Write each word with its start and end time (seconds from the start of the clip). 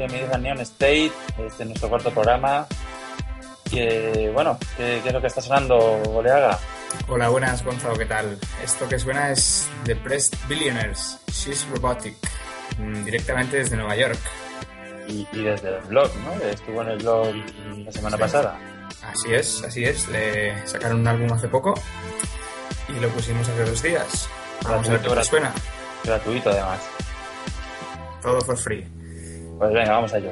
bienvenidos 0.00 0.34
a 0.34 0.38
Neon 0.38 0.60
State, 0.60 1.12
este 1.46 1.62
es 1.62 1.68
nuestro 1.68 1.88
cuarto 1.90 2.10
programa. 2.10 2.66
Que, 3.70 4.30
bueno, 4.32 4.58
¿qué, 4.76 5.00
qué 5.02 5.08
es 5.08 5.12
lo 5.14 5.20
que 5.20 5.26
está 5.26 5.40
sonando, 5.42 5.76
Oleaga? 5.78 6.58
Hola, 7.06 7.28
buenas, 7.28 7.62
Gonzalo, 7.62 7.96
¿qué 7.96 8.06
tal? 8.06 8.38
Esto 8.64 8.88
que 8.88 8.98
suena 8.98 9.30
es 9.30 9.68
The 9.84 9.96
Pressed 9.96 10.38
Billionaires, 10.48 11.18
She's 11.30 11.66
Robotic, 11.68 12.16
mm, 12.78 13.04
directamente 13.04 13.58
desde 13.58 13.76
Nueva 13.76 13.94
York. 13.94 14.18
Y, 15.06 15.28
y 15.32 15.42
desde 15.42 15.76
el 15.76 15.82
blog, 15.82 16.10
¿no? 16.24 16.32
Estuvo 16.46 16.80
en 16.82 16.88
el 16.88 16.98
blog 16.98 17.34
la 17.84 17.92
semana 17.92 18.16
Sí. 18.16 18.20
pasada. 18.22 18.58
Así 19.02 19.34
es, 19.34 19.62
así 19.64 19.84
es. 19.84 20.08
Le 20.08 20.66
sacaron 20.66 21.00
un 21.00 21.08
álbum 21.08 21.30
hace 21.32 21.48
poco 21.48 21.74
y 22.88 23.00
lo 23.00 23.08
pusimos 23.10 23.46
hace 23.48 23.64
dos 23.64 23.82
días. 23.82 24.28
Vamos 24.64 24.88
a 24.88 24.92
ver 24.92 25.00
qué 25.00 25.08
tal 25.10 25.24
suena. 25.24 25.52
Gratuito, 26.04 26.50
además. 26.50 26.80
Todo 28.22 28.40
for 28.40 28.56
free. 28.56 28.86
Pues 29.60 29.74
venga, 29.74 29.92
vamos 29.92 30.14
allá. 30.14 30.30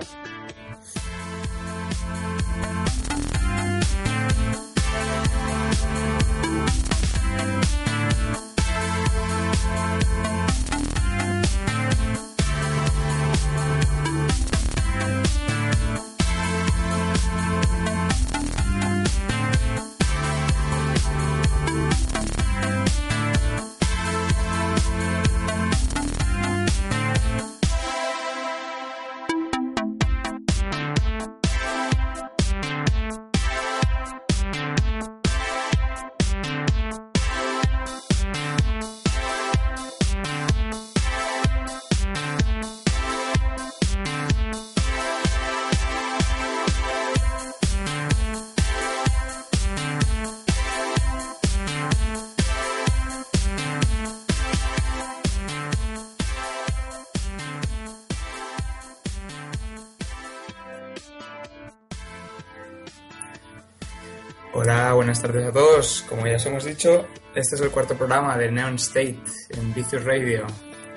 Tardes 65.28 65.48
a 65.48 65.52
todos. 65.52 66.05
Como 66.08 66.27
ya 66.27 66.36
os 66.36 66.46
hemos 66.46 66.64
dicho, 66.64 67.06
este 67.34 67.55
es 67.56 67.61
el 67.61 67.70
cuarto 67.70 67.94
programa 67.94 68.36
de 68.36 68.50
Neon 68.50 68.74
State 68.77 69.18
en 69.50 69.74
Vicious 69.74 70.05
Radio. 70.05 70.46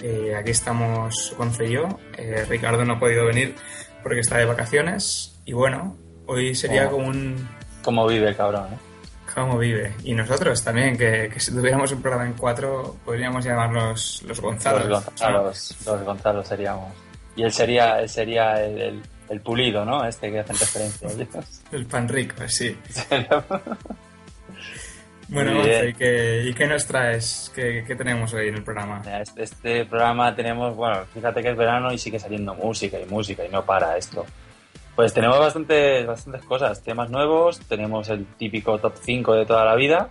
Eh, 0.02 0.34
aquí 0.36 0.52
estamos 0.52 1.34
Gonzo 1.38 1.64
y 1.64 1.72
yo. 1.74 2.00
Eh, 2.18 2.46
Ricardo 2.50 2.84
no 2.86 2.94
ha 2.94 3.00
podido 3.00 3.26
venir 3.26 3.56
porque 4.04 4.22
está 4.22 4.38
de 4.38 4.46
vacaciones. 4.46 5.40
Y 5.46 5.54
bueno, 5.54 5.96
hoy 6.28 6.56
sería 6.56 6.88
Oh. 6.88 6.92
como 6.92 7.08
un 7.08 7.48
¿Cómo 7.84 8.08
vive 8.08 8.28
el 8.30 8.36
cabrón, 8.36 8.68
eh? 8.74 8.78
cómo 9.34 9.58
vive. 9.58 9.94
Y 10.04 10.14
nosotros 10.14 10.64
también, 10.64 10.98
que, 10.98 11.30
que 11.34 11.40
si 11.40 11.52
tuviéramos 11.52 11.92
un 11.92 12.02
programa 12.02 12.28
en 12.28 12.34
cuatro, 12.34 12.98
podríamos 13.06 13.44
llamarlos 13.44 14.22
los 14.28 14.40
Gonzalos. 14.40 14.88
Los 14.88 15.06
Gonzalos, 15.06 15.78
los 15.86 16.04
Gonzalos 16.04 16.48
seríamos. 16.48 16.94
Y 17.36 17.44
él 17.44 17.52
sería, 17.52 18.00
él 18.02 18.10
sería 18.10 18.64
el, 18.64 18.80
el- 18.82 19.02
el 19.30 19.40
pulido, 19.40 19.86
¿no? 19.86 20.04
Este 20.06 20.30
que 20.30 20.40
hacen 20.42 20.58
referencia. 20.60 21.08
El 21.72 21.86
pan 21.86 22.10
rico, 22.10 22.36
sí. 22.50 22.78
Bueno, 25.32 25.62
¿y 25.62 25.94
qué, 25.94 26.44
¿y 26.46 26.54
qué 26.54 26.68
nos 26.68 26.86
traes? 26.86 27.50
¿Qué, 27.56 27.86
qué 27.88 27.96
tenemos 27.96 28.34
hoy 28.34 28.50
en 28.50 28.56
el 28.56 28.64
programa? 28.64 29.02
Este, 29.22 29.44
este 29.44 29.86
programa 29.86 30.36
tenemos, 30.36 30.76
bueno, 30.76 31.06
fíjate 31.14 31.42
que 31.42 31.52
es 31.52 31.58
verano 31.58 31.94
y 31.94 31.98
sigue 31.98 32.20
saliendo 32.20 32.54
música 32.54 33.00
y 33.00 33.06
música 33.06 33.46
y 33.46 33.50
no 33.50 33.64
para 33.64 33.96
esto. 33.96 34.26
Pues 34.94 35.14
tenemos 35.14 35.40
bastantes, 35.40 36.06
bastantes 36.06 36.44
cosas, 36.44 36.84
temas 36.84 37.10
nuevos, 37.10 37.62
tenemos 37.62 38.10
el 38.10 38.26
típico 38.36 38.78
top 38.78 38.94
5 39.02 39.34
de 39.36 39.46
toda 39.46 39.64
la 39.64 39.76
vida, 39.76 40.10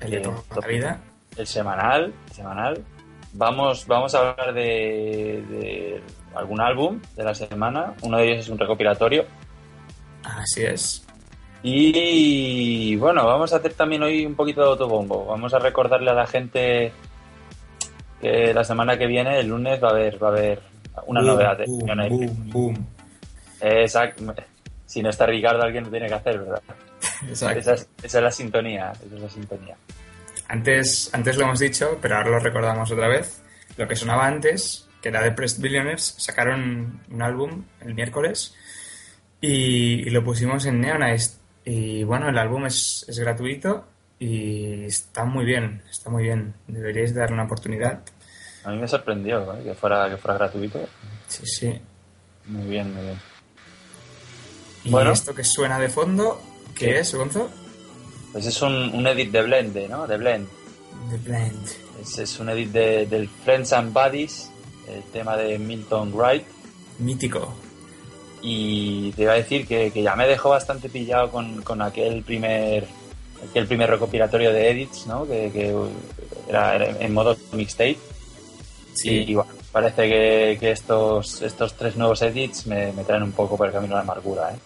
El 0.00 0.10
de 0.10 0.16
eh, 0.16 0.20
toda 0.20 0.60
la 0.60 0.66
vida. 0.66 1.00
el 1.36 1.46
semanal, 1.46 2.12
el 2.28 2.34
semanal. 2.34 2.84
Vamos, 3.32 3.86
vamos 3.86 4.12
a 4.16 4.30
hablar 4.30 4.54
de, 4.54 5.44
de 5.48 6.02
algún 6.34 6.60
álbum 6.60 7.00
de 7.14 7.22
la 7.22 7.34
semana, 7.34 7.94
uno 8.02 8.18
de 8.18 8.24
ellos 8.24 8.40
es 8.40 8.48
un 8.48 8.58
recopilatorio. 8.58 9.24
Así 10.24 10.64
es. 10.64 11.05
Y 11.62 12.96
bueno, 12.96 13.26
vamos 13.26 13.52
a 13.52 13.56
hacer 13.56 13.74
también 13.74 14.02
hoy 14.02 14.24
un 14.24 14.34
poquito 14.34 14.62
de 14.62 14.68
autobombo. 14.68 15.26
Vamos 15.26 15.52
a 15.54 15.58
recordarle 15.58 16.10
a 16.10 16.14
la 16.14 16.26
gente 16.26 16.92
que 18.20 18.54
la 18.54 18.64
semana 18.64 18.96
que 18.96 19.06
viene, 19.06 19.40
el 19.40 19.48
lunes, 19.48 19.82
va 19.82 19.88
a 19.88 19.90
haber, 19.92 20.22
va 20.22 20.28
a 20.28 20.30
haber 20.30 20.62
una 21.06 21.20
Boom, 21.20 21.32
novedad 21.32 21.58
de 21.58 21.64
boom, 21.66 21.82
Union 21.82 22.00
Air. 22.00 22.10
boom, 22.10 22.50
boom. 22.50 22.86
Exacto. 23.60 24.34
Si 24.86 25.02
no 25.02 25.10
está 25.10 25.26
Ricardo, 25.26 25.62
alguien 25.62 25.84
lo 25.84 25.90
tiene 25.90 26.06
que 26.06 26.14
hacer, 26.14 26.38
¿verdad? 26.38 26.62
Exacto. 27.28 27.58
Esa 27.58 27.74
es, 27.74 27.88
esa 28.02 28.18
es 28.18 28.24
la 28.24 28.30
sintonía. 28.30 28.92
Esa 28.92 29.14
es 29.16 29.20
la 29.20 29.28
sintonía. 29.28 29.76
Antes, 30.48 31.10
antes 31.12 31.36
lo 31.36 31.44
hemos 31.44 31.58
dicho, 31.58 31.98
pero 32.00 32.16
ahora 32.16 32.30
lo 32.30 32.38
recordamos 32.38 32.90
otra 32.92 33.08
vez. 33.08 33.42
Lo 33.76 33.88
que 33.88 33.96
sonaba 33.96 34.26
antes, 34.26 34.88
que 35.02 35.08
era 35.08 35.22
de 35.22 35.32
Pressed 35.32 35.60
Billionaires, 35.60 36.14
sacaron 36.18 37.02
un 37.10 37.22
álbum 37.22 37.64
el 37.80 37.94
miércoles 37.94 38.54
y, 39.40 40.06
y 40.06 40.10
lo 40.10 40.22
pusimos 40.22 40.64
en 40.66 40.80
Neonized. 40.80 41.32
Y 41.66 42.04
bueno, 42.04 42.28
el 42.30 42.38
álbum 42.38 42.64
es, 42.66 43.04
es 43.08 43.18
gratuito 43.18 43.84
y 44.18 44.84
está 44.84 45.24
muy 45.24 45.44
bien, 45.44 45.82
está 45.90 46.08
muy 46.10 46.22
bien. 46.22 46.54
Deberíais 46.68 47.14
darle 47.14 47.34
una 47.34 47.44
oportunidad. 47.44 48.00
A 48.64 48.70
mí 48.70 48.78
me 48.78 48.88
sorprendió 48.88 49.52
¿eh? 49.54 49.64
que, 49.64 49.74
fuera, 49.74 50.08
que 50.08 50.16
fuera 50.16 50.38
gratuito. 50.38 50.80
Sí, 51.28 51.44
sí. 51.46 51.80
Muy 52.46 52.66
bien, 52.68 52.94
muy 52.94 53.02
bien. 53.02 53.18
Y 54.84 54.90
Bueno. 54.90 55.10
esto 55.12 55.34
que 55.34 55.42
suena 55.44 55.78
de 55.80 55.88
fondo, 55.88 56.40
¿qué 56.74 56.86
Sí. 56.86 56.90
es, 57.00 57.14
Gonzo? 57.16 57.50
Pues 58.32 58.46
es 58.46 58.62
un, 58.62 58.72
un 58.94 59.06
edit 59.08 59.30
de 59.32 59.42
Blend, 59.42 59.76
¿no? 59.90 60.06
De 60.06 60.16
Blend. 60.16 60.48
The 61.10 61.16
Blend. 61.18 61.68
Es, 62.00 62.18
es 62.18 62.38
un 62.38 62.48
edit 62.50 62.70
de- 62.70 63.06
del 63.06 63.28
Friends 63.28 63.72
and 63.72 63.92
Buddies, 63.92 64.50
el 64.88 65.02
tema 65.10 65.36
de 65.36 65.58
Milton 65.58 66.12
Wright. 66.14 66.44
Mítico. 67.00 67.52
Y 68.42 69.12
te 69.12 69.22
iba 69.22 69.32
a 69.32 69.36
decir 69.36 69.66
que, 69.66 69.90
que 69.90 70.02
ya 70.02 70.14
me 70.14 70.26
dejó 70.26 70.50
bastante 70.50 70.88
pillado 70.88 71.30
con, 71.30 71.62
con 71.62 71.82
aquel 71.82 72.22
primer 72.22 72.86
aquel 73.50 73.66
primer 73.66 73.90
recopilatorio 73.90 74.52
de 74.52 74.70
edits, 74.70 75.06
¿no? 75.06 75.26
Que, 75.26 75.50
que 75.52 75.74
era, 76.48 76.74
era 76.76 76.86
en 77.00 77.12
modo 77.12 77.36
mixtape. 77.52 77.98
Sí. 78.94 79.24
Y, 79.28 79.34
bueno, 79.34 79.50
parece 79.72 80.08
que, 80.08 80.56
que 80.58 80.70
estos, 80.70 81.42
estos 81.42 81.74
tres 81.74 81.96
nuevos 81.96 82.22
edits 82.22 82.66
me, 82.66 82.92
me 82.92 83.04
traen 83.04 83.22
un 83.24 83.32
poco 83.32 83.56
por 83.56 83.66
el 83.66 83.72
camino 83.72 83.90
de 83.94 83.96
la 83.96 84.02
amargura, 84.02 84.52
¿eh? 84.52 84.58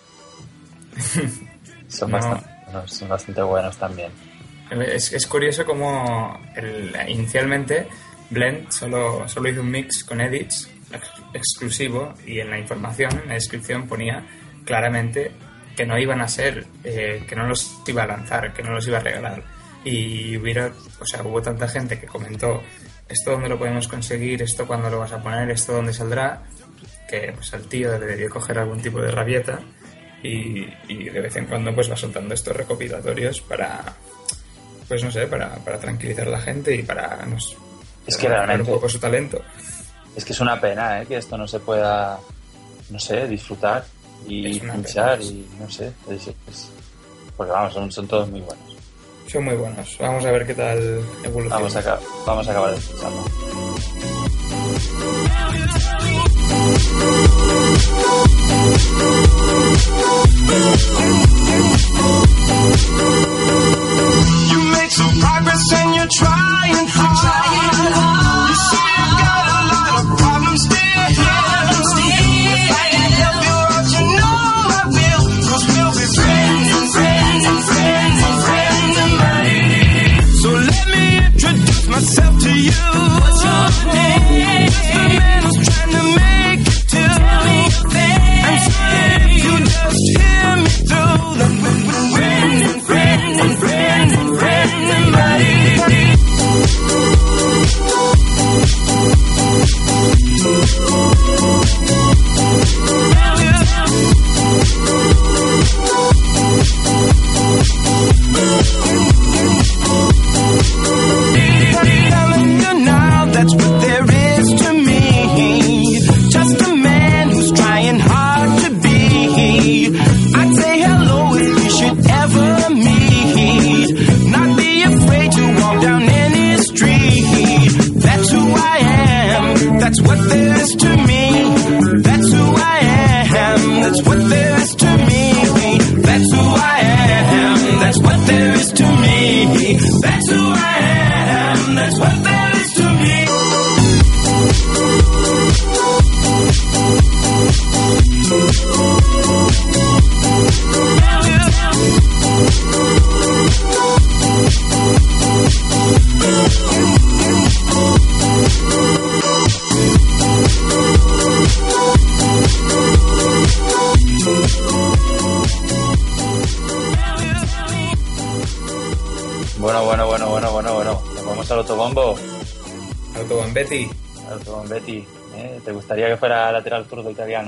Son, 1.88 2.10
No. 2.10 2.18
bastante, 2.18 2.46
buenos, 2.66 2.92
son 2.92 3.08
bastante 3.08 3.42
buenos 3.42 3.76
también. 3.76 4.12
Es, 4.70 5.12
es 5.12 5.26
curioso 5.26 5.64
como 5.64 6.38
el- 6.54 6.94
inicialmente 7.08 7.88
Blend 8.30 8.70
solo, 8.70 9.28
solo 9.28 9.48
hizo 9.48 9.62
un 9.62 9.70
mix 9.72 10.04
con 10.04 10.20
edits 10.20 10.68
ex- 10.92 11.22
exclusivo 11.34 12.14
y 12.26 12.40
en 12.40 12.50
la 12.50 12.58
información, 12.58 13.10
en 13.22 13.28
la 13.28 13.34
descripción 13.34 13.86
ponía 13.88 14.26
claramente 14.64 15.32
que 15.76 15.86
no 15.86 15.98
iban 15.98 16.20
a 16.20 16.28
ser, 16.28 16.66
eh, 16.84 17.24
que 17.28 17.34
no 17.36 17.46
los 17.46 17.80
iba 17.86 18.02
a 18.02 18.06
lanzar, 18.06 18.52
que 18.52 18.62
no 18.62 18.72
los 18.72 18.86
iba 18.86 18.98
a 18.98 19.00
regalar. 19.00 19.42
Y 19.84 20.36
hubiera, 20.36 20.70
o 21.00 21.06
sea, 21.06 21.22
hubo 21.22 21.40
tanta 21.40 21.66
gente 21.68 21.98
que 21.98 22.06
comentó 22.06 22.62
esto 23.08 23.30
dónde 23.32 23.48
lo 23.48 23.58
podemos 23.58 23.88
conseguir, 23.88 24.42
esto 24.42 24.66
cuándo 24.66 24.90
lo 24.90 24.98
vas 24.98 25.12
a 25.12 25.22
poner, 25.22 25.50
esto 25.50 25.72
dónde 25.72 25.92
saldrá, 25.94 26.42
que 27.08 27.32
pues 27.34 27.52
al 27.54 27.62
tío 27.66 27.98
le 27.98 28.06
debió 28.06 28.28
coger 28.30 28.58
algún 28.58 28.80
tipo 28.82 29.00
de 29.00 29.10
rabieta 29.10 29.60
y, 30.22 30.66
y 30.86 31.08
de 31.08 31.20
vez 31.20 31.34
en 31.36 31.46
cuando 31.46 31.74
pues 31.74 31.90
va 31.90 31.96
soltando 31.96 32.34
estos 32.34 32.54
recopilatorios 32.54 33.40
para 33.40 33.82
pues 34.86 35.02
no 35.02 35.10
sé, 35.10 35.26
para, 35.28 35.54
para 35.56 35.78
tranquilizar 35.78 36.26
a 36.28 36.32
la 36.32 36.40
gente 36.40 36.74
y 36.74 36.82
para 36.82 37.24
nos 37.26 37.56
Es 38.06 38.16
que 38.16 38.28
realmente- 38.28 38.62
un 38.70 38.76
poco 38.76 38.88
su 38.88 38.98
talento. 38.98 39.42
Es 40.16 40.24
que 40.24 40.32
es 40.32 40.40
una 40.40 40.60
pena, 40.60 41.00
¿eh? 41.02 41.06
Que 41.06 41.16
esto 41.16 41.36
no 41.38 41.46
se 41.48 41.60
pueda, 41.60 42.18
no 42.90 42.98
sé, 42.98 43.26
disfrutar 43.28 43.84
y 44.26 44.58
pinchar 44.60 45.18
pena, 45.18 45.30
y 45.30 45.48
no 45.58 45.70
sé. 45.70 45.92
Es, 46.10 46.28
es- 46.28 46.70
porque 47.36 47.52
vamos, 47.52 47.72
son, 47.72 47.90
son 47.90 48.06
todos 48.06 48.28
muy 48.28 48.40
buenos. 48.40 48.64
Son 49.30 49.44
muy 49.44 49.54
buenos. 49.54 49.96
Vamos 50.00 50.24
a 50.24 50.30
ver 50.32 50.46
qué 50.46 50.54
tal 50.54 50.78
evoluciona. 51.22 51.56
Vamos 51.56 51.76
a, 51.76 51.98
vamos 52.26 52.48
a 52.48 52.50
acabar 52.50 52.74
escuchando. 52.74 53.24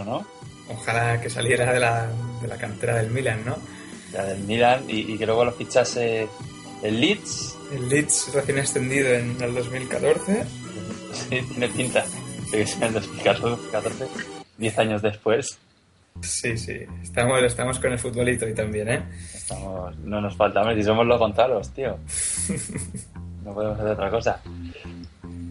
Italiano, 0.03 0.25
no? 0.69 0.75
Ojalá 0.75 1.21
que 1.21 1.29
saliera 1.29 1.73
de 1.73 1.81
la, 1.81 2.09
de 2.41 2.49
la 2.49 2.57
cantera 2.57 2.97
del 2.97 3.11
Milan, 3.11 3.45
¿no? 3.45 3.57
Ya 4.13 4.25
del 4.25 4.41
Milan 4.41 4.85
y, 4.89 5.13
y 5.13 5.19
que 5.19 5.27
luego 5.27 5.45
lo 5.45 5.53
fichase 5.53 6.29
el 6.83 7.01
Leeds. 7.01 7.57
El 7.73 7.89
Leeds 7.89 8.33
recién 8.35 8.59
extendido 8.59 9.09
en 9.13 9.41
el 9.41 9.55
2014. 9.55 10.45
Sí, 11.13 11.43
tiene 11.43 11.69
pinta 11.69 12.05
de 12.51 12.59
que 12.59 12.67
sea 12.67 12.87
en 12.87 12.95
2014, 12.95 14.07
10 14.59 14.79
años 14.79 15.03
después. 15.03 15.59
Sí, 16.21 16.57
sí. 16.57 16.79
Estamos, 17.03 17.43
estamos 17.43 17.79
con 17.79 17.93
el 17.93 17.99
futbolito 17.99 18.45
hoy 18.45 18.55
también, 18.55 18.89
¿eh? 18.89 19.03
Estamos, 19.35 19.97
no 19.99 20.21
nos 20.21 20.37
falta, 20.37 20.61
hombre, 20.61 20.77
si 20.77 20.83
somos 20.83 21.07
los 21.07 21.19
Gonzalos, 21.19 21.71
tío. 21.71 21.99
No 23.45 23.53
podemos 23.55 23.77
hacer 23.77 23.93
otra 23.93 24.09
cosa. 24.09 24.41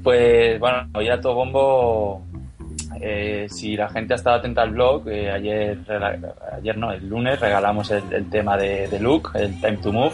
Pues 0.02 0.58
bueno, 0.62 0.90
hoy 0.94 1.10
a 1.10 1.20
todo 1.20 1.36
bombo. 1.36 2.26
Eh, 3.00 3.48
si 3.50 3.76
la 3.76 3.90
gente 3.90 4.14
ha 4.14 4.18
estado 4.18 4.38
atenta 4.38 4.62
al 4.64 4.72
blog, 4.72 5.08
eh, 5.10 5.32
ayer, 5.32 5.80
ayer 6.54 6.78
no, 6.78 6.92
el 6.92 7.08
lunes 7.08 7.40
regalamos 7.40 7.92
el, 7.92 8.04
el 8.12 8.30
tema 8.30 8.58
de, 8.58 8.88
de 8.88 9.00
Luke, 9.00 9.30
el 9.36 9.60
Time 9.62 9.78
to 9.78 9.94
Move, 9.94 10.14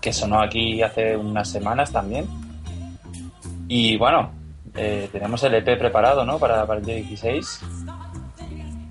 que 0.00 0.12
sonó 0.12 0.40
aquí 0.40 0.82
hace 0.82 1.16
unas 1.16 1.48
semanas 1.48 1.92
también. 1.92 2.26
Y 3.68 3.96
bueno, 3.96 4.32
eh, 4.74 5.08
tenemos 5.12 5.42
el 5.44 5.54
EP 5.54 5.78
preparado, 5.78 6.24
¿no? 6.24 6.38
Para, 6.38 6.66
para 6.66 6.80
el 6.80 6.86
día 6.86 6.96
16. 6.96 7.60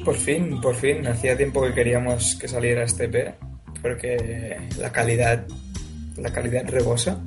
Por 0.05 0.15
fin, 0.15 0.61
por 0.61 0.75
fin. 0.75 1.05
Hacía 1.07 1.35
tiempo 1.35 1.61
que 1.63 1.73
queríamos 1.73 2.35
que 2.35 2.47
saliera 2.47 2.83
este 2.83 3.05
EP 3.05 3.35
porque 3.81 4.69
la 4.79 4.91
calidad, 4.91 5.43
la 6.17 6.31
calidad 6.31 6.67
rebosa. 6.67 7.17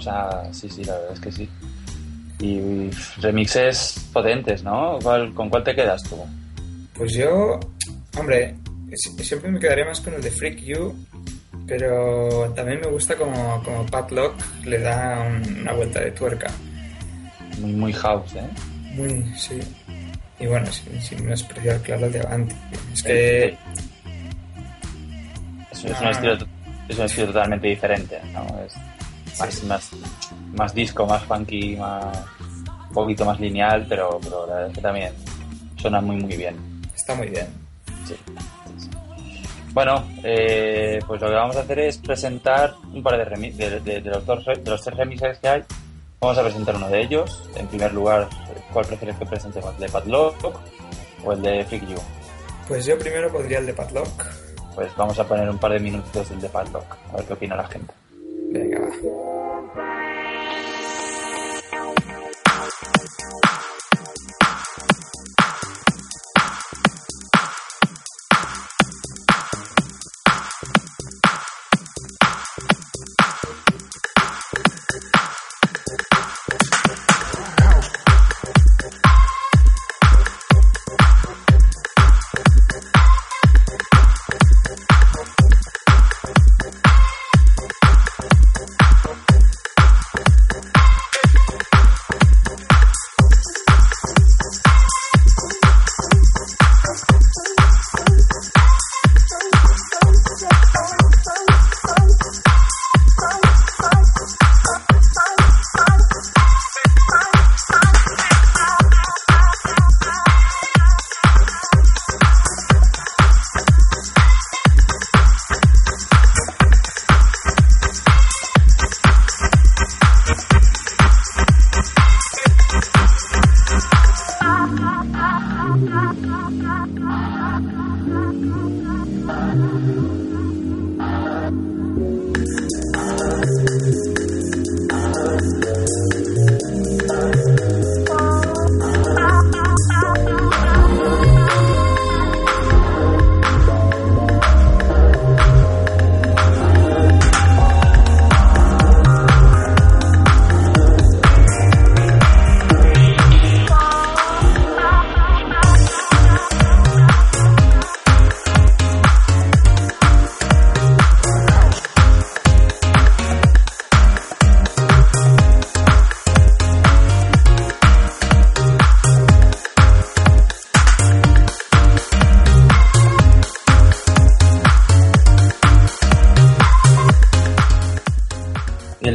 Sea, 0.00 0.52
sí, 0.52 0.68
sí, 0.68 0.84
la 0.84 0.94
verdad 0.94 1.12
es 1.12 1.20
que 1.20 1.32
sí. 1.32 1.48
Y 2.38 2.90
remixes 3.20 4.08
potentes, 4.12 4.62
¿no? 4.62 4.98
¿Cuál- 5.02 5.32
¿Con 5.34 5.48
cuál 5.48 5.64
te 5.64 5.74
quedas 5.74 6.02
tú? 6.02 6.16
Pues 6.94 7.14
yo, 7.14 7.58
hombre, 8.18 8.54
si- 8.94 9.24
siempre 9.24 9.50
me 9.50 9.58
quedaría 9.58 9.84
más 9.86 10.00
con 10.00 10.14
el 10.14 10.22
de 10.22 10.30
Freak 10.30 10.60
You, 10.60 10.94
pero 11.66 12.52
también 12.54 12.80
me 12.80 12.86
gusta 12.88 13.16
como, 13.16 13.62
como 13.64 13.86
Pat 13.86 14.10
le 14.64 14.78
da 14.78 15.26
un- 15.28 15.60
una 15.60 15.72
vuelta 15.72 16.00
de 16.00 16.10
tuerca. 16.12 16.50
Muy, 17.58 17.72
muy 17.72 17.92
house, 17.94 18.34
¿eh? 18.34 18.46
Muy, 18.94 19.24
sí. 19.36 19.58
Y 20.38 20.46
bueno, 20.46 20.66
sin, 20.70 21.00
sin 21.00 21.24
menospreciar, 21.24 21.80
claro, 21.80 22.06
el 22.06 22.12
de 22.12 22.20
Avanti. 22.20 22.54
Es 22.92 23.02
que, 23.02 23.56
Es, 25.70 25.84
es 25.84 25.92
Ah. 25.92 26.00
un 26.02 26.08
estilo, 26.08 26.38
es 26.88 26.98
un 26.98 27.04
estilo 27.04 27.26
totalmente 27.28 27.66
diferente, 27.68 28.18
¿no? 28.32 28.46
Es 28.64 28.74
más, 29.38 29.62
más, 29.64 29.90
más 30.54 30.74
disco, 30.74 31.06
más 31.06 31.22
funky, 31.24 31.76
más, 31.76 32.16
un 32.88 32.92
poquito 32.92 33.24
más 33.24 33.38
lineal, 33.40 33.86
pero, 33.88 34.18
pero 34.22 34.46
la 34.46 34.54
verdad 34.54 34.68
es 34.70 34.74
que 34.76 34.80
también 34.82 35.12
suena 35.76 36.00
muy, 36.00 36.16
muy 36.16 36.36
bien. 36.36 36.56
está 36.94 37.14
muy 37.14 37.28
bien. 37.28 37.46
Sí. 38.06 38.14
Bueno, 39.72 40.04
eh, 40.24 40.98
pues 41.06 41.20
lo 41.20 41.28
que 41.28 41.34
vamos 41.34 41.56
a 41.56 41.60
hacer 41.60 41.78
es 41.80 41.98
presentar 41.98 42.74
un 42.92 43.02
par 43.02 43.18
de, 43.18 43.26
remi- 43.26 43.52
de, 43.54 43.80
de- 43.80 44.00
de 44.00 44.10
los, 44.10 44.24
dos, 44.24 44.44
de 44.46 44.70
los 44.70 44.80
tres 44.82 44.96
remixes 44.96 45.38
que 45.38 45.48
hay. 45.48 45.62
Vamos 46.20 46.38
a 46.38 46.42
presentar 46.42 46.74
uno 46.76 46.88
de 46.88 47.02
ellos. 47.02 47.42
En 47.56 47.66
primer 47.66 47.92
lugar, 47.92 48.26
¿cuál 48.72 48.86
prefieres 48.86 49.16
que 49.18 49.26
presentemos? 49.26 49.74
¿El 49.74 49.80
de 49.80 49.88
Padlock 49.90 50.60
o 51.24 51.32
el 51.32 51.42
de 51.42 51.64
Freak 51.66 51.86
You? 51.88 51.98
Pues 52.66 52.86
yo 52.86 52.98
primero 52.98 53.30
podría 53.30 53.58
el 53.58 53.66
de 53.66 53.74
Pat 53.74 53.92
Lock. 53.92 54.24
Pues 54.74 54.90
vamos 54.96 55.18
a 55.18 55.24
poner 55.24 55.48
un 55.50 55.58
par 55.58 55.72
de 55.72 55.78
minutos 55.78 56.28
del 56.30 56.40
de 56.40 56.48
Padlock, 56.48 56.96
a 57.12 57.16
ver 57.16 57.26
qué 57.26 57.32
opina 57.34 57.54
la 57.56 57.66
gente. 57.68 57.92
Venga, 58.52 58.92
va. 59.74 60.05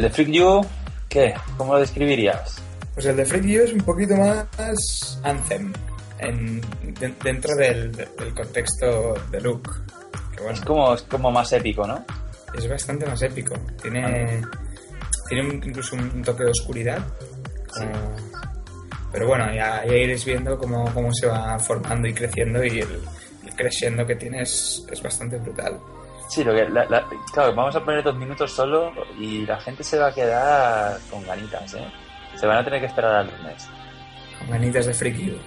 El 0.01 0.09
de 0.09 0.13
Freak 0.15 0.29
You? 0.29 0.65
¿Qué? 1.07 1.33
¿Cómo 1.57 1.73
lo 1.73 1.79
describirías? 1.79 2.61
Pues 2.93 3.05
el 3.05 3.15
de 3.17 3.25
Freak 3.25 3.45
You 3.45 3.61
es 3.63 3.73
un 3.73 3.81
poquito 3.81 4.15
más 4.15 5.19
Anthem 5.23 5.71
en, 6.19 6.59
de- 6.99 7.13
dentro 7.23 7.55
del, 7.55 7.91
del 7.91 8.33
contexto 8.35 9.13
de 9.31 9.41
Luke. 9.41 9.69
Que 10.35 10.41
bueno, 10.41 10.53
Es 10.57 10.61
como, 10.61 10.93
es 10.95 11.01
como 11.03 11.31
más 11.31 11.51
épico, 11.53 11.85
¿no? 11.85 12.03
es 12.57 12.67
bastante 12.67 13.05
más 13.05 13.21
épico. 13.21 13.53
Tiene, 13.81 14.41
tiene 15.29 15.47
un- 15.47 15.63
incluso 15.63 15.95
un 15.95 16.21
toque 16.23 16.43
de 16.45 16.49
oscuridad. 16.51 16.99
como- 17.73 18.15
Pero 19.11 19.27
bueno, 19.27 19.45
ya, 19.53 19.85
ya 19.85 19.93
iréis 19.95 20.25
viendo 20.25 20.57
cómo, 20.57 20.91
cómo 20.93 21.13
se 21.13 21.27
va 21.27 21.59
formando 21.59 22.07
y 22.07 22.13
creciendo 22.13 22.63
y 22.63 22.79
el, 22.79 22.99
el 23.45 23.55
creciendo 23.55 24.05
que 24.05 24.15
tiene 24.15 24.41
es, 24.41 24.83
es 24.91 25.01
bastante 25.03 25.37
brutal. 25.37 25.77
Sí, 26.31 26.45
lo 26.45 26.53
que, 26.53 26.69
la- 26.69 26.85
la- 26.85 27.05
claro, 27.33 27.53
vamos 27.53 27.75
a 27.75 27.83
poner 27.83 28.01
dos 28.01 28.15
minutos 28.15 28.49
solo 28.53 28.93
y 29.19 29.45
la 29.45 29.59
gente 29.59 29.83
se 29.83 29.99
va 29.99 30.07
a 30.07 30.13
quedar 30.13 30.97
con 31.09 31.25
ganitas, 31.25 31.73
¿eh? 31.73 31.85
Se 32.35 32.47
van 32.47 32.59
a 32.59 32.63
tener 32.63 32.79
que 32.79 32.85
esperar 32.85 33.15
al 33.15 33.27
lunes. 33.27 33.67
Con 34.39 34.49
ganitas 34.49 34.85
de 34.85 35.11
You. 35.13 35.37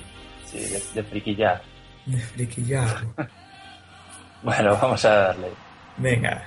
Sí, 0.44 0.58
de, 0.58 0.82
de 0.92 1.02
friquillar. 1.08 1.62
De 2.06 2.18
friquillar. 2.18 2.88
Bueno, 4.42 4.76
vamos 4.76 5.02
a 5.06 5.14
darle. 5.14 5.48
Venga. 5.96 6.44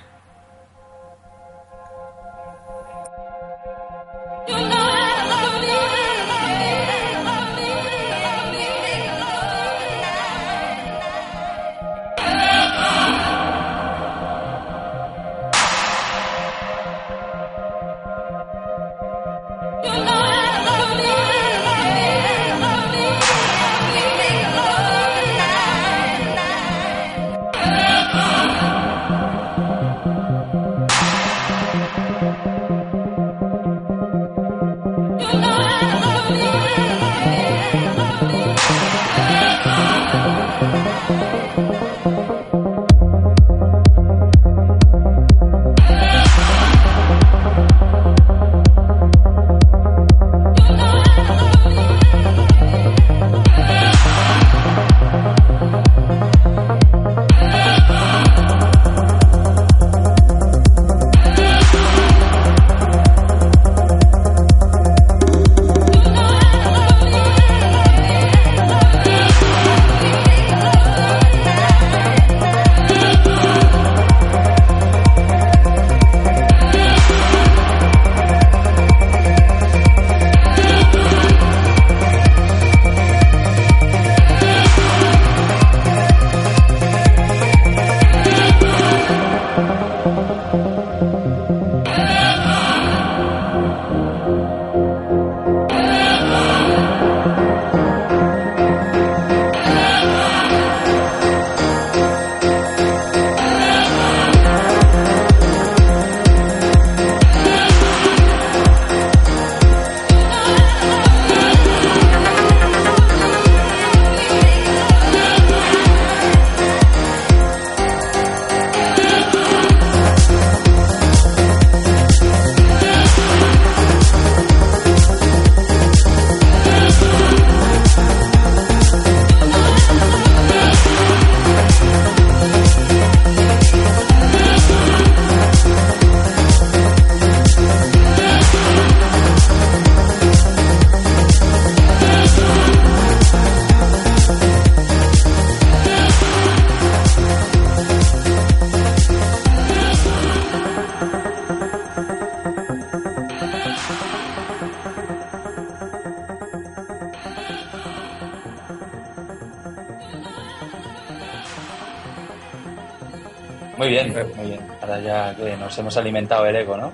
Nos 165.67 165.77
hemos 165.77 165.97
alimentado 165.97 166.45
el 166.45 166.55
ego, 166.55 166.77
¿no? 166.77 166.93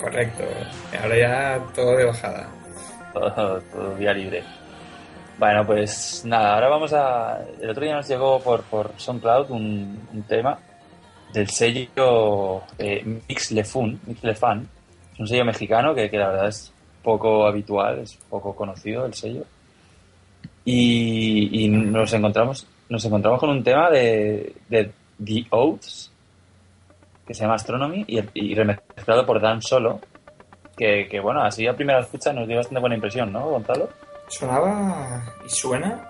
Correcto. 0.00 0.44
Ahora 1.02 1.18
ya 1.18 1.64
todo 1.74 1.96
de 1.96 2.04
bajada. 2.04 2.48
Todo, 3.12 3.60
todo 3.60 3.96
día 3.96 4.12
libre. 4.12 4.44
Bueno, 5.36 5.66
pues 5.66 6.22
nada, 6.24 6.54
ahora 6.54 6.68
vamos 6.68 6.92
a... 6.92 7.40
El 7.60 7.70
otro 7.70 7.82
día 7.82 7.96
nos 7.96 8.06
llegó 8.08 8.38
por, 8.40 8.62
por 8.62 8.92
SoundCloud 8.96 9.50
un, 9.50 10.08
un 10.12 10.22
tema 10.22 10.56
del 11.32 11.50
sello 11.50 12.62
eh, 12.78 13.02
Mix 13.28 13.50
Le 13.50 13.64
Fun, 13.64 14.00
Mix 14.06 14.22
Le 14.22 14.34
Fan. 14.34 14.68
Es 15.14 15.18
un 15.20 15.26
sello 15.26 15.44
mexicano 15.44 15.96
que, 15.96 16.08
que 16.08 16.18
la 16.18 16.28
verdad 16.28 16.48
es 16.48 16.72
poco 17.02 17.44
habitual, 17.44 17.98
es 17.98 18.16
poco 18.30 18.54
conocido 18.54 19.04
el 19.04 19.14
sello. 19.14 19.42
Y, 20.64 21.64
y 21.64 21.68
nos 21.68 22.12
encontramos 22.12 22.68
nos 22.88 23.04
encontramos 23.04 23.40
con 23.40 23.50
un 23.50 23.64
tema 23.64 23.90
de, 23.90 24.54
de 24.68 24.92
The 25.24 25.46
Oaths 25.50 26.12
que 27.26 27.34
se 27.34 27.42
llama 27.42 27.54
Astronomy 27.54 28.04
y, 28.06 28.20
y 28.34 28.54
remezclado 28.54 29.26
por 29.26 29.40
Dan 29.40 29.60
Solo 29.62 30.00
que, 30.76 31.08
que, 31.10 31.20
bueno, 31.20 31.42
así 31.42 31.66
a 31.66 31.74
primera 31.74 32.00
escucha 32.00 32.32
nos 32.32 32.46
dio 32.46 32.56
bastante 32.58 32.80
buena 32.80 32.94
impresión, 32.96 33.32
¿no, 33.32 33.48
Gonzalo? 33.48 33.88
Sonaba 34.28 35.22
y 35.44 35.48
suena 35.48 36.04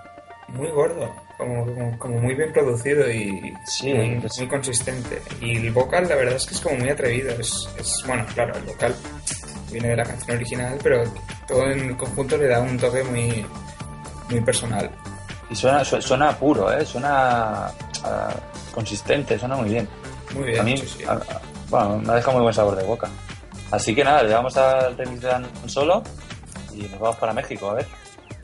muy 0.48 0.68
gordo, 0.70 1.12
como, 1.38 1.64
como, 1.66 1.98
como 1.98 2.20
muy 2.20 2.34
bien 2.34 2.52
producido 2.52 3.08
y 3.10 3.52
Sí, 3.66 3.92
muy, 3.94 4.20
consistente. 4.48 5.20
Y 5.40 5.56
el 5.66 5.72
vocal, 5.72 6.08
la 6.08 6.16
verdad 6.16 6.34
es 6.36 6.46
que 6.46 6.54
es 6.54 6.60
como 6.60 6.76
muy 6.78 6.88
atrevido. 6.88 7.30
Es, 7.38 7.68
es 7.78 7.92
bueno, 8.06 8.24
claro, 8.34 8.54
el 8.56 8.64
vocal 8.64 8.94
viene 9.70 9.88
de 9.88 9.96
la 9.96 10.04
canción 10.04 10.36
original, 10.36 10.78
pero 10.82 11.04
todo 11.46 11.68
en 11.70 11.94
conjunto 11.96 12.36
le 12.36 12.46
da 12.48 12.60
un 12.60 12.76
toque 12.78 13.02
muy, 13.04 13.44
muy 14.30 14.40
personal. 14.40 14.90
Y 15.50 15.54
suena, 15.54 15.84
su- 15.84 16.00
suena 16.02 16.32
puro, 16.36 16.72
¿eh? 16.72 16.84
Suena 16.84 17.66
ah, 18.04 18.34
consistente, 18.74 19.38
suena 19.38 19.56
muy 19.56 19.68
bien. 19.70 19.88
Muy 20.34 20.44
bien, 20.44 20.60
a 20.60 20.62
mí, 20.62 20.76
sí, 20.76 20.86
sí. 20.98 21.04
a- 21.04 21.12
a- 21.12 21.40
bueno, 21.70 21.98
me 21.98 22.12
ha 22.12 22.16
dejado 22.16 22.32
muy 22.34 22.42
buen 22.42 22.54
sabor 22.54 22.76
de 22.76 22.84
boca. 22.84 23.08
Así 23.70 23.94
que 23.94 24.04
nada, 24.04 24.22
le 24.22 24.30
damos 24.30 24.56
al 24.56 24.96
de 24.96 25.04
Dan 25.20 25.46
Solo 25.66 26.02
y 26.74 26.82
nos 26.82 27.00
vamos 27.00 27.16
para 27.16 27.32
México, 27.32 27.70
a 27.70 27.74
ver. 27.74 27.86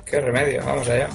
Qué 0.05 0.21
remedio, 0.21 0.63
vamos 0.65 0.89
allá. 0.89 1.09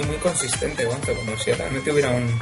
Muy, 0.00 0.08
muy 0.08 0.16
consistente, 0.18 0.84
Gonzo, 0.84 1.14
como 1.14 1.36
si 1.38 1.52
realmente 1.52 1.92
hubiera 1.92 2.10
un- 2.10 2.38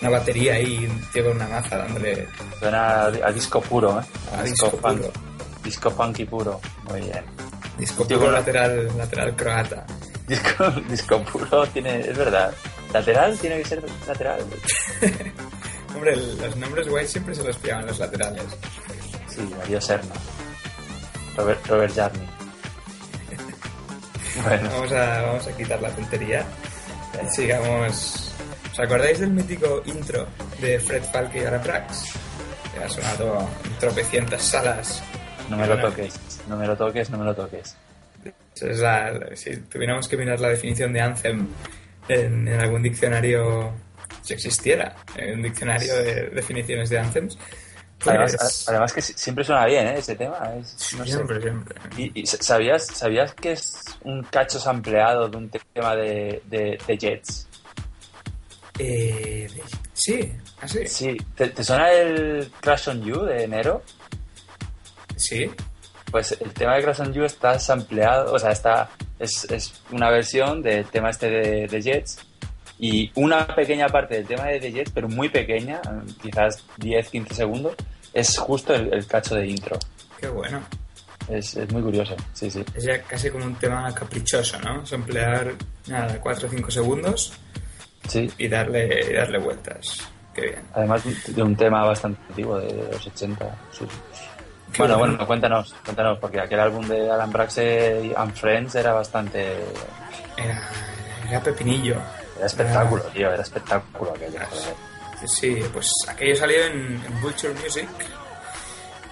una 0.00 0.10
batería 0.10 0.54
ahí, 0.54 0.86
un 0.86 1.00
tío 1.12 1.24
con 1.24 1.36
una 1.36 1.46
maza 1.48 1.76
dándole 1.76 2.26
Suena 2.58 3.02
a, 3.02 3.04
a 3.06 3.32
disco 3.32 3.60
puro, 3.60 4.00
¿eh? 4.00 4.04
a 4.36 4.42
disco 4.42 4.70
funk- 4.70 4.96
puro. 4.98 5.12
Disco 5.62 5.90
funky 5.90 6.24
puro. 6.24 6.60
Muy 6.88 7.00
bien. 7.02 7.22
Disco 7.78 8.04
puro 8.06 8.20
con 8.20 8.32
lateral, 8.32 8.90
lateral 8.96 9.36
croata. 9.36 9.86
Disco, 10.26 10.70
disco 10.88 11.22
puro 11.24 11.66
tiene... 11.66 12.00
Es 12.00 12.16
verdad. 12.16 12.52
Lateral 12.92 13.38
tiene 13.38 13.58
que 13.58 13.68
ser 13.68 13.82
lateral. 14.06 14.40
Hombre, 15.94 16.16
los 16.16 16.56
nombres 16.56 16.88
guays 16.88 17.10
siempre 17.10 17.34
se 17.34 17.44
los 17.44 17.56
pillaban 17.58 17.86
los 17.86 17.98
laterales. 17.98 18.42
Sí, 19.28 19.40
Mario 19.58 19.80
Serna. 19.80 20.14
Robert, 21.36 21.66
Robert 21.66 21.94
Jarni. 21.94 22.26
Bueno, 24.44 24.70
Vamos 24.70 24.92
a, 24.92 25.22
vamos 25.22 25.46
a 25.46 25.56
quitar 25.56 25.82
la 25.82 25.90
tontería. 25.90 26.44
Sigamos. 27.30 28.34
¿Os 28.72 28.78
acordáis 28.80 29.18
del 29.20 29.30
mítico 29.30 29.82
intro 29.86 30.26
de 30.60 30.78
Fred 30.78 31.02
Falke 31.12 31.40
y 31.42 31.44
Ara 31.44 31.60
Prax? 31.60 32.04
Que 32.72 32.84
ha 32.84 32.88
sonado 32.88 33.48
en 33.64 33.78
tropecientas 33.78 34.42
salas. 34.42 35.02
no 35.48 35.56
me 35.56 35.66
lo 35.66 35.78
toques. 35.80 36.18
No 36.48 36.56
me 36.56 36.66
lo 36.66 36.76
toques, 36.76 37.10
no 37.10 37.18
me 37.18 37.24
lo 37.24 37.34
toques. 37.34 37.76
esa 38.54 38.66
es 38.70 38.78
la- 38.80 39.36
si 39.36 39.56
tuviéramos 39.56 40.06
que 40.08 40.16
mirar 40.16 40.38
la 40.40 40.48
definición 40.48 40.92
de 40.92 41.00
Anthem 41.00 41.48
en, 42.08 42.46
en 42.48 42.60
algún 42.60 42.82
diccionario, 42.82 43.72
si 44.22 44.34
existiera, 44.34 44.94
en 45.16 45.34
un 45.36 45.42
diccionario 45.42 45.94
de 45.96 46.28
definiciones 46.30 46.90
de 46.90 46.98
Anthems, 46.98 47.38
Además, 48.06 48.36
pues, 48.38 48.68
además 48.68 48.92
que 48.92 49.02
si- 49.02 49.12
siempre 49.14 49.44
suena 49.44 49.66
bien, 49.66 49.86
¿eh? 49.88 49.94
Ese 49.98 50.16
tema. 50.16 50.38
Es, 50.58 50.94
no 50.96 51.04
sé. 51.04 51.12
siempre, 51.12 51.40
siempre. 51.40 51.76
¿Y, 51.96 52.20
y 52.22 52.26
sabías, 52.26 52.86
sabías 52.86 53.34
que 53.34 53.52
es 53.52 53.82
un 54.02 54.22
cacho 54.24 54.58
sampleado 54.58 55.28
de 55.28 55.36
un 55.36 55.50
tema 55.50 55.94
de, 55.96 56.42
de, 56.46 56.78
de 56.86 56.98
Jets? 56.98 57.46
Eh, 58.78 59.48
de- 59.54 59.62
sí, 59.92 60.32
así. 60.60 60.86
Sí. 60.86 61.16
¿Te, 61.34 61.48
te 61.48 61.62
suena 61.64 61.90
el 61.92 62.50
Crash 62.60 62.88
on 62.88 63.02
You 63.04 63.22
de 63.24 63.44
enero? 63.44 63.82
Sí, 65.16 65.50
Pues 66.10 66.32
el 66.40 66.52
tema 66.54 66.76
de 66.76 66.82
Crash 66.82 67.00
on 67.02 67.12
You 67.12 67.24
está 67.24 67.58
sampleado, 67.58 68.32
o 68.32 68.38
sea, 68.38 68.50
está, 68.52 68.88
es, 69.18 69.44
es 69.50 69.74
una 69.90 70.08
versión 70.10 70.62
del 70.62 70.86
tema 70.86 71.10
este 71.10 71.28
de, 71.30 71.66
de 71.68 71.82
Jets 71.82 72.18
y 72.80 73.10
una 73.14 73.46
pequeña 73.46 73.88
parte 73.88 74.14
del 74.14 74.26
tema 74.26 74.46
de 74.46 74.58
The 74.58 74.72
Jets, 74.72 74.90
pero 74.92 75.08
muy 75.08 75.28
pequeña, 75.28 75.80
quizás 76.22 76.64
10-15 76.78 77.32
segundos, 77.32 77.74
es 78.12 78.38
justo 78.38 78.74
el, 78.74 78.92
el 78.92 79.06
cacho 79.06 79.34
de 79.34 79.46
intro. 79.46 79.78
qué 80.18 80.28
bueno. 80.28 80.60
Es, 81.28 81.54
es 81.56 81.70
muy 81.72 81.82
curioso, 81.82 82.16
sí, 82.32 82.50
sí. 82.50 82.64
Es 82.74 82.84
ya 82.84 83.00
casi 83.02 83.30
como 83.30 83.44
un 83.44 83.54
tema 83.54 83.94
caprichoso, 83.94 84.58
¿no? 84.60 84.82
Es 84.82 84.92
emplear 84.92 85.52
nada, 85.86 86.18
4 86.20 86.48
o 86.48 86.50
5 86.50 86.70
segundos 86.70 87.32
Sí, 88.08 88.28
y 88.38 88.48
darle, 88.48 89.10
y 89.10 89.12
darle 89.12 89.38
vueltas. 89.38 90.08
Qué 90.34 90.42
bien. 90.42 90.62
además 90.74 91.02
de 91.26 91.42
un 91.42 91.54
tema 91.54 91.84
bastante 91.84 92.20
antiguo, 92.30 92.58
de 92.58 92.88
los 92.90 93.06
80. 93.06 93.58
sí. 93.72 93.84
Bueno, 94.78 94.98
bueno. 94.98 95.14
bueno, 95.14 95.26
cuéntanos, 95.26 95.74
cuéntanos, 95.84 96.18
porque 96.18 96.40
aquel 96.40 96.60
álbum 96.60 96.86
de 96.86 97.10
Alan 97.10 97.30
Braxe 97.32 98.12
and 98.16 98.32
Friends 98.34 98.76
era 98.76 98.92
bastante... 98.92 99.56
Era, 100.36 100.62
era 101.28 101.42
pepinillo. 101.42 101.96
Era 102.40 102.46
espectáculo, 102.46 103.02
tío, 103.12 103.30
era 103.30 103.42
espectáculo 103.42 104.14
aquello. 104.14 104.40
Sí, 105.26 105.62
pues 105.74 105.92
aquello 106.08 106.34
salió 106.34 106.64
en, 106.64 107.04
en 107.04 107.20
Vulture 107.20 107.52
Music 107.52 107.86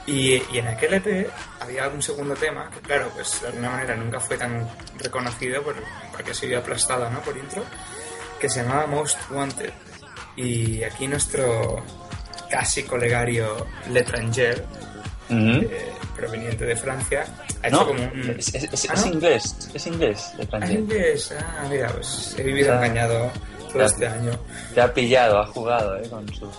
y, 0.06 0.42
y 0.50 0.58
en 0.58 0.68
aquel 0.68 0.94
EP 0.94 1.30
había 1.60 1.86
un 1.88 2.00
segundo 2.00 2.34
tema 2.34 2.70
que 2.70 2.80
claro, 2.80 3.10
pues 3.14 3.42
de 3.42 3.48
alguna 3.48 3.68
manera 3.68 3.94
nunca 3.96 4.18
fue 4.18 4.38
tan 4.38 4.66
reconocido 4.96 5.62
por, 5.62 5.74
porque 6.10 6.32
se 6.32 6.46
vio 6.46 6.60
aplastado 6.60 7.10
¿no? 7.10 7.20
por 7.20 7.36
intro, 7.36 7.62
que 8.40 8.48
se 8.48 8.62
llamaba 8.62 8.86
Most 8.86 9.18
Wanted. 9.30 9.74
Y 10.34 10.82
aquí 10.82 11.06
nuestro 11.06 11.84
casi 12.50 12.84
colegario 12.84 13.66
Letranger, 13.90 14.64
eh, 15.28 15.87
proveniente 16.18 16.64
de 16.66 16.76
Francia, 16.76 17.24
ha 17.62 17.68
hecho 17.68 17.76
No, 17.76 17.86
como 17.86 18.02
un... 18.04 18.34
es, 18.38 18.54
es- 18.54 18.64
es- 18.72 18.90
¿Ah, 18.90 18.94
es 18.94 19.06
no? 19.06 19.12
inglés, 19.12 19.70
es 19.72 19.86
inglés, 19.86 20.32
de 20.36 20.42
Ah, 20.42 20.46
Francia. 20.50 20.78
inglés. 20.78 21.34
Ah, 21.38 21.66
mira, 21.70 21.88
pues 21.88 22.34
he 22.38 22.42
vivido 22.42 22.72
Ah. 22.72 22.76
engañado 22.76 23.30
todo 23.72 23.82
este 23.84 24.06
año. 24.06 24.32
Te 24.74 24.80
ha 24.80 24.92
pillado, 24.92 25.38
ha 25.40 25.46
jugado, 25.46 25.96
¿eh? 25.96 26.08
Con 26.10 26.28
su... 26.34 26.50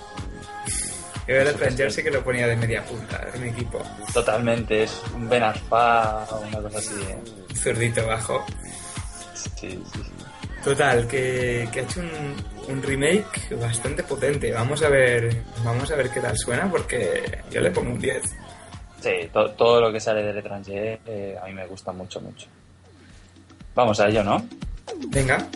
Yo 1.28 1.36
el 1.36 1.46
Letranger 1.46 1.92
sí 1.92 2.02
que 2.02 2.10
lo 2.10 2.24
ponía 2.24 2.48
de 2.48 2.56
media 2.56 2.84
punta, 2.84 3.22
era 3.28 3.38
mi 3.38 3.50
equipo. 3.50 3.80
Totalmente, 4.14 4.84
es 4.84 5.00
un 5.14 5.30
Ben 5.30 5.44
Arfa 5.44 6.24
o 6.26 6.40
una 6.42 6.60
cosa 6.62 6.80
así, 6.80 6.96
¿eh? 7.08 7.18
Un 7.52 7.56
zurdito 7.56 8.08
bajo. 8.08 8.44
Sí, 9.36 9.50
sí, 9.60 9.84
sí. 9.94 10.02
Total, 10.64 11.08
que, 11.08 11.70
que 11.72 11.80
ha 11.80 11.84
hecho 11.84 12.00
un, 12.02 12.74
un 12.76 12.82
remake 12.84 13.56
bastante 13.62 14.04
potente. 14.04 14.52
Vamos 14.52 14.82
a 14.84 14.90
ver 14.90 15.44
vamos 15.64 15.90
a 15.92 15.96
ver 15.96 16.10
qué 16.10 16.20
tal 16.20 16.38
suena 16.38 16.70
porque 16.70 17.40
yo 17.52 17.62
le 17.62 17.72
pongo 17.72 17.92
un 17.92 18.00
10. 18.00 18.24
Sí, 19.02 19.30
to- 19.32 19.52
todo 19.52 19.80
lo 19.82 19.92
que 19.92 20.00
sale 20.00 20.22
de 20.24 20.34
Letranger 20.34 21.00
eh, 21.06 21.38
a 21.42 21.46
mí 21.48 21.54
me 21.54 21.66
gusta 21.68 21.92
mucho, 21.92 22.20
mucho. 22.22 22.48
Vamos 23.76 24.00
a 24.00 24.08
ello, 24.10 24.24
¿no? 24.24 24.46
Venga. 25.08 25.48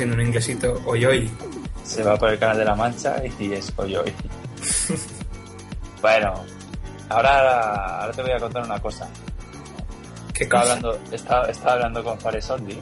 Siendo 0.00 0.16
un 0.16 0.22
inglesito 0.22 0.80
hoy 0.86 1.04
hoy. 1.04 1.30
Se 1.84 2.02
va 2.02 2.16
por 2.16 2.30
el 2.30 2.38
canal 2.38 2.56
de 2.56 2.64
la 2.64 2.74
Mancha 2.74 3.22
y 3.38 3.52
es 3.52 3.70
hoy 3.76 3.96
hoy. 3.96 4.10
bueno, 6.00 6.42
Ahora, 7.10 7.98
ahora 8.00 8.12
te 8.12 8.22
voy 8.22 8.30
a 8.30 8.38
contar 8.38 8.64
una 8.64 8.78
cosa. 8.78 9.06
¿Qué 10.32 10.44
Estaba 10.44 10.62
cosa? 10.62 10.72
hablando, 10.74 11.00
estaba, 11.12 11.46
estaba 11.48 11.72
hablando 11.72 12.04
con 12.04 12.18
Fares 12.18 12.44
Soldi. 12.46 12.78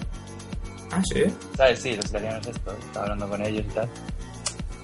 Ah, 0.93 1.03
sí. 1.13 1.25
¿Sabes? 1.57 1.81
Sí, 1.81 1.97
los 1.97 2.05
italianos 2.05 2.47
esto. 2.47 2.73
Estaba 2.79 3.05
hablando 3.07 3.29
con 3.31 3.45
ellos 3.45 3.65
y 3.69 3.75
tal. 3.75 3.89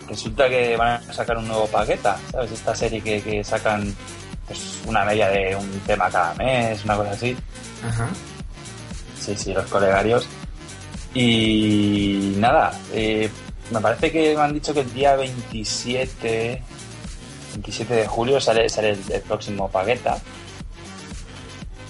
Resulta 0.08 0.48
que 0.48 0.76
van 0.76 0.92
a 1.08 1.12
sacar 1.12 1.36
un 1.36 1.46
nuevo 1.46 1.66
paqueta, 1.66 2.16
¿sabes? 2.32 2.50
Esta 2.52 2.74
serie 2.74 3.00
que, 3.02 3.22
que 3.22 3.44
sacan 3.44 3.94
pues, 4.46 4.80
una 4.86 5.04
media 5.04 5.28
de 5.28 5.54
un 5.54 5.70
tema 5.86 6.10
cada 6.10 6.34
mes, 6.34 6.82
una 6.84 6.96
cosa 6.96 7.10
así. 7.10 7.36
Ajá. 7.86 8.08
Sí, 9.20 9.36
sí, 9.36 9.52
los 9.52 9.66
colegarios. 9.66 10.26
Y 11.14 12.34
nada, 12.36 12.78
eh, 12.92 13.30
me 13.70 13.80
parece 13.80 14.10
que 14.10 14.34
me 14.34 14.42
han 14.42 14.52
dicho 14.52 14.74
que 14.74 14.80
el 14.80 14.92
día 14.92 15.14
27, 15.14 16.62
27 17.54 17.94
de 17.94 18.06
julio 18.06 18.40
sale, 18.40 18.68
sale 18.68 18.90
el, 18.90 18.98
el 19.10 19.22
próximo 19.22 19.70
paqueta. 19.70 20.18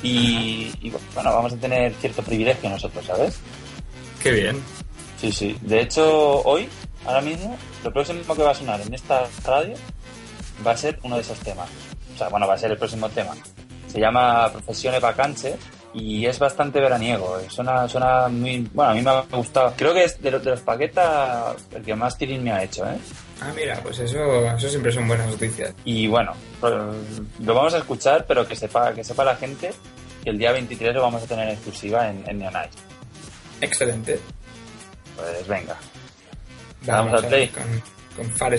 Y, 0.03 0.71
y, 0.83 0.93
bueno, 1.15 1.33
vamos 1.33 1.55
a 1.55 1.57
tener 1.57 1.95
cierto 1.95 2.23
privilegio 2.23 2.69
nosotros, 2.69 3.07
¿sabes? 3.07 3.39
Qué 4.23 4.33
bien. 4.33 4.63
Sí, 5.19 5.33
sí. 5.33 5.57
De 5.63 5.81
hecho, 5.81 6.43
hoy, 6.43 6.69
ahora 7.07 7.23
mismo, 7.23 7.57
lo 7.83 7.91
próximo 7.91 8.35
que 8.35 8.43
va 8.43 8.51
a 8.51 8.55
sonar 8.55 8.83
en 8.83 8.93
esta 8.93 9.27
radio 9.43 9.75
va 10.67 10.73
a 10.73 10.77
ser 10.77 10.99
uno 11.03 11.17
de 11.17 11.23
esos 11.23 11.39
temas. 11.41 11.71
O 12.15 12.19
sea, 12.19 12.29
bueno, 12.29 12.47
va 12.47 12.55
a 12.55 12.59
ser 12.59 12.71
el 12.71 12.77
próximo 12.77 13.09
tema. 13.09 13.35
Se 13.91 13.99
llama 13.99 14.53
Profesione 14.53 15.01
Vacance 15.01 15.57
y 15.95 16.27
es 16.27 16.39
bastante 16.39 16.81
veraniego. 16.81 17.39
Suena, 17.49 17.89
suena 17.89 18.29
muy... 18.29 18.69
Bueno, 18.73 18.91
a 18.91 18.95
mí 18.95 19.01
me 19.03 19.11
ha 19.11 19.21
gustado. 19.33 19.73
Creo 19.77 19.95
que 19.95 20.05
es 20.05 20.21
de, 20.21 20.31
los- 20.33 20.43
de 20.45 20.51
los 20.51 20.61
paquetas 20.61 21.57
el 21.75 21.83
que 21.85 21.95
más 21.95 22.19
tirín 22.19 22.43
me 22.43 22.53
ha 22.53 22.63
hecho, 22.63 22.85
¿eh? 22.87 22.97
Ah, 23.41 23.53
mira, 23.55 23.79
pues 23.83 23.99
eso, 23.99 24.47
eso 24.57 24.69
siempre 24.69 24.93
son 24.93 25.07
buenas 25.09 25.29
noticias. 25.29 25.73
Y 25.85 26.07
bueno, 26.07 26.33
pues, 26.61 26.73
lo 27.41 27.55
vamos 27.55 27.75
a 27.75 27.79
escuchar, 27.79 28.25
pero 28.27 28.47
que 28.47 28.57
sepa, 28.57 28.93
que 28.93 29.05
sepa 29.05 29.25
la 29.25 29.37
gente 29.37 29.71
que 30.23 30.31
el 30.31 30.39
día 30.39 30.53
23 30.53 30.95
lo 30.95 31.03
vamos 31.03 31.23
a 31.23 31.27
tener 31.27 31.49
en 31.49 31.55
exclusiva 31.55 32.09
en, 32.09 32.25
en 32.29 32.39
Neonice. 32.39 32.71
Excelente. 33.61 34.19
Pues 35.17 35.47
venga. 35.47 35.77
Vamos, 36.87 37.13
Vamos 37.13 37.13
al 37.21 37.25
a 37.25 37.29
play. 37.29 37.49
con, 37.49 37.63
con. 38.27 38.57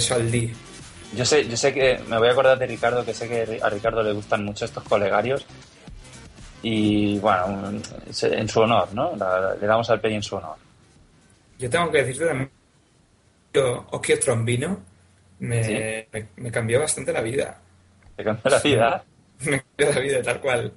Yo 1.15 1.23
sé, 1.25 1.47
yo 1.47 1.55
sé 1.55 1.73
que 1.73 1.99
me 2.07 2.17
voy 2.17 2.27
a 2.27 2.31
acordar 2.31 2.57
de 2.57 2.67
Ricardo, 2.67 3.05
que 3.05 3.13
sé 3.13 3.27
que 3.29 3.59
a 3.61 3.69
Ricardo 3.69 4.03
le 4.03 4.13
gustan 4.13 4.43
mucho 4.43 4.65
estos 4.65 4.83
colegarios. 4.83 5.45
Y 6.63 7.19
bueno, 7.19 7.71
en 8.21 8.47
su 8.49 8.59
honor, 8.61 8.93
¿no? 8.93 9.11
Le 9.59 9.67
damos 9.67 9.89
al 9.89 10.01
play 10.01 10.15
en 10.15 10.23
su 10.23 10.35
honor. 10.35 10.55
Yo 11.59 11.69
tengo 11.69 11.91
que 11.91 11.99
decirte 11.99 12.25
también, 12.25 12.49
yo, 13.53 13.85
Occhio 13.91 14.19
Trombino 14.19 14.79
me, 15.39 15.63
Sí. 15.63 15.73
me, 16.11 16.27
me 16.37 16.51
cambió 16.51 16.79
bastante 16.79 17.13
la 17.13 17.21
vida. 17.21 17.57
Te 18.15 18.23
cambia 18.23 18.51
la 18.51 18.59
vida. 18.59 19.03
Me 19.45 19.61
cambió 19.75 19.93
la 19.95 19.99
vida, 19.99 20.23
tal 20.23 20.39
cual. 20.41 20.73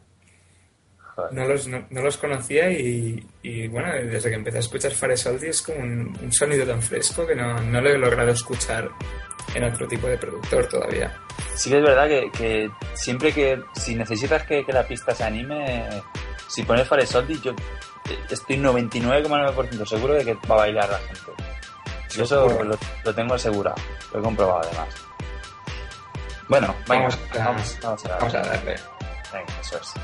No 1.32 1.44
los, 1.46 1.66
no, 1.66 1.84
no 1.90 2.02
los 2.02 2.16
conocía 2.16 2.70
y, 2.70 3.26
y, 3.42 3.66
bueno, 3.68 3.92
desde 3.92 4.28
que 4.30 4.36
empecé 4.36 4.58
a 4.58 4.60
escuchar 4.60 4.92
Fares 4.92 5.20
Soldi 5.20 5.48
es 5.48 5.62
como 5.62 5.78
un, 5.80 6.16
un 6.22 6.32
sonido 6.32 6.64
tan 6.66 6.80
fresco 6.82 7.26
que 7.26 7.34
no, 7.34 7.60
no 7.60 7.80
lo 7.80 7.90
he 7.90 7.98
logrado 7.98 8.30
escuchar 8.30 8.88
en 9.54 9.64
otro 9.64 9.88
tipo 9.88 10.06
de 10.06 10.16
productor 10.18 10.66
todavía. 10.68 11.12
Sí 11.54 11.70
que 11.70 11.78
es 11.78 11.82
verdad 11.82 12.06
que, 12.08 12.30
que 12.30 12.70
siempre 12.94 13.32
que, 13.32 13.60
si 13.74 13.94
necesitas 13.94 14.44
que, 14.44 14.64
que 14.64 14.72
la 14.72 14.86
pista 14.86 15.14
se 15.14 15.24
anime, 15.24 15.88
si 16.48 16.62
pones 16.62 16.86
Faresoldi, 16.86 17.40
yo 17.40 17.52
estoy 18.30 18.56
99,9% 18.58 19.86
seguro 19.86 20.14
de 20.14 20.24
que 20.24 20.34
va 20.34 20.54
a 20.54 20.58
bailar 20.58 20.88
la 20.88 20.98
gente. 20.98 21.32
Yo 22.10 22.24
eso 22.24 22.46
lo, 22.64 22.78
lo 23.04 23.14
tengo 23.14 23.34
asegurado, 23.34 23.76
lo 24.12 24.20
he 24.20 24.22
comprobado 24.22 24.60
además. 24.68 24.88
Bueno, 26.48 26.74
venga, 26.88 27.08
Vamos 27.08 27.18
a- 27.38 27.44
vamos, 27.44 27.78
vamos 27.82 28.04
a 28.06 28.08
Vamos 28.16 28.34
a 28.34 28.38
darle. 28.38 28.52
darle. 28.56 28.76
Venga, 29.32 29.60
eso 29.60 29.76
es. 29.78 29.94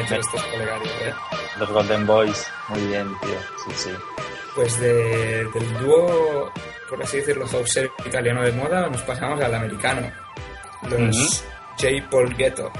Estos 0.00 0.42
colegarios, 0.44 0.88
¿eh? 1.02 1.14
Los 1.58 1.70
Golden 1.70 2.06
Boys, 2.06 2.46
muy 2.68 2.80
bien, 2.86 3.08
tío. 3.20 3.38
Sí, 3.66 3.72
sí. 3.76 3.90
Pues 4.54 4.78
de- 4.80 5.44
del 5.52 5.78
dúo, 5.80 6.52
por 6.88 7.02
así 7.02 7.18
decirlo, 7.18 7.46
houser 7.46 7.90
italiano 8.04 8.42
de 8.42 8.52
moda, 8.52 8.88
nos 8.88 9.02
pasamos 9.02 9.40
al 9.40 9.54
americano. 9.54 10.10
Los 10.88 11.44
J. 11.78 11.88
Paul 12.10 12.34
Ghetto, 12.36 12.70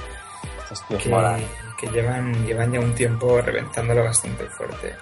Estos 0.63 0.87
tíos 0.87 1.03
que, 1.03 1.09
molan. 1.09 1.41
que 1.77 1.87
llevan, 1.87 2.45
llevan 2.45 2.71
ya 2.71 2.79
un 2.79 2.93
tiempo 2.95 3.41
reventándolo 3.41 4.03
bastante 4.03 4.45
fuerte. 4.47 4.95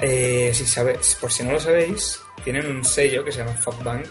Eh, 0.00 0.50
si 0.54 0.66
sabes, 0.66 1.14
por 1.20 1.32
si 1.32 1.42
no 1.44 1.52
lo 1.52 1.60
sabéis, 1.60 2.22
tienen 2.44 2.66
un 2.66 2.84
sello 2.84 3.24
que 3.24 3.32
se 3.32 3.38
llama 3.38 3.52
Fat 3.52 3.82
Bank 3.82 4.08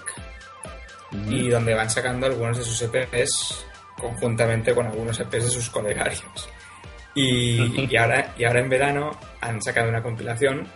y 1.27 1.49
donde 1.49 1.73
van 1.75 1.89
sacando 1.89 2.25
algunos 2.25 2.58
de 2.58 2.63
sus 2.63 2.81
EPs 2.81 3.64
conjuntamente 3.99 4.73
con 4.73 4.88
algunos 4.88 5.19
EPs 5.19 5.45
de 5.45 5.49
sus 5.49 5.69
colegarios. 5.69 6.49
Y, 7.13 7.88
y 7.89 7.95
ahora, 7.95 8.34
y 8.38 8.43
ahora 8.43 8.60
en 8.60 8.69
verano 8.69 9.17
han 9.41 9.62
sacado 9.62 9.89
una 9.89 10.03
compilación 10.03 10.67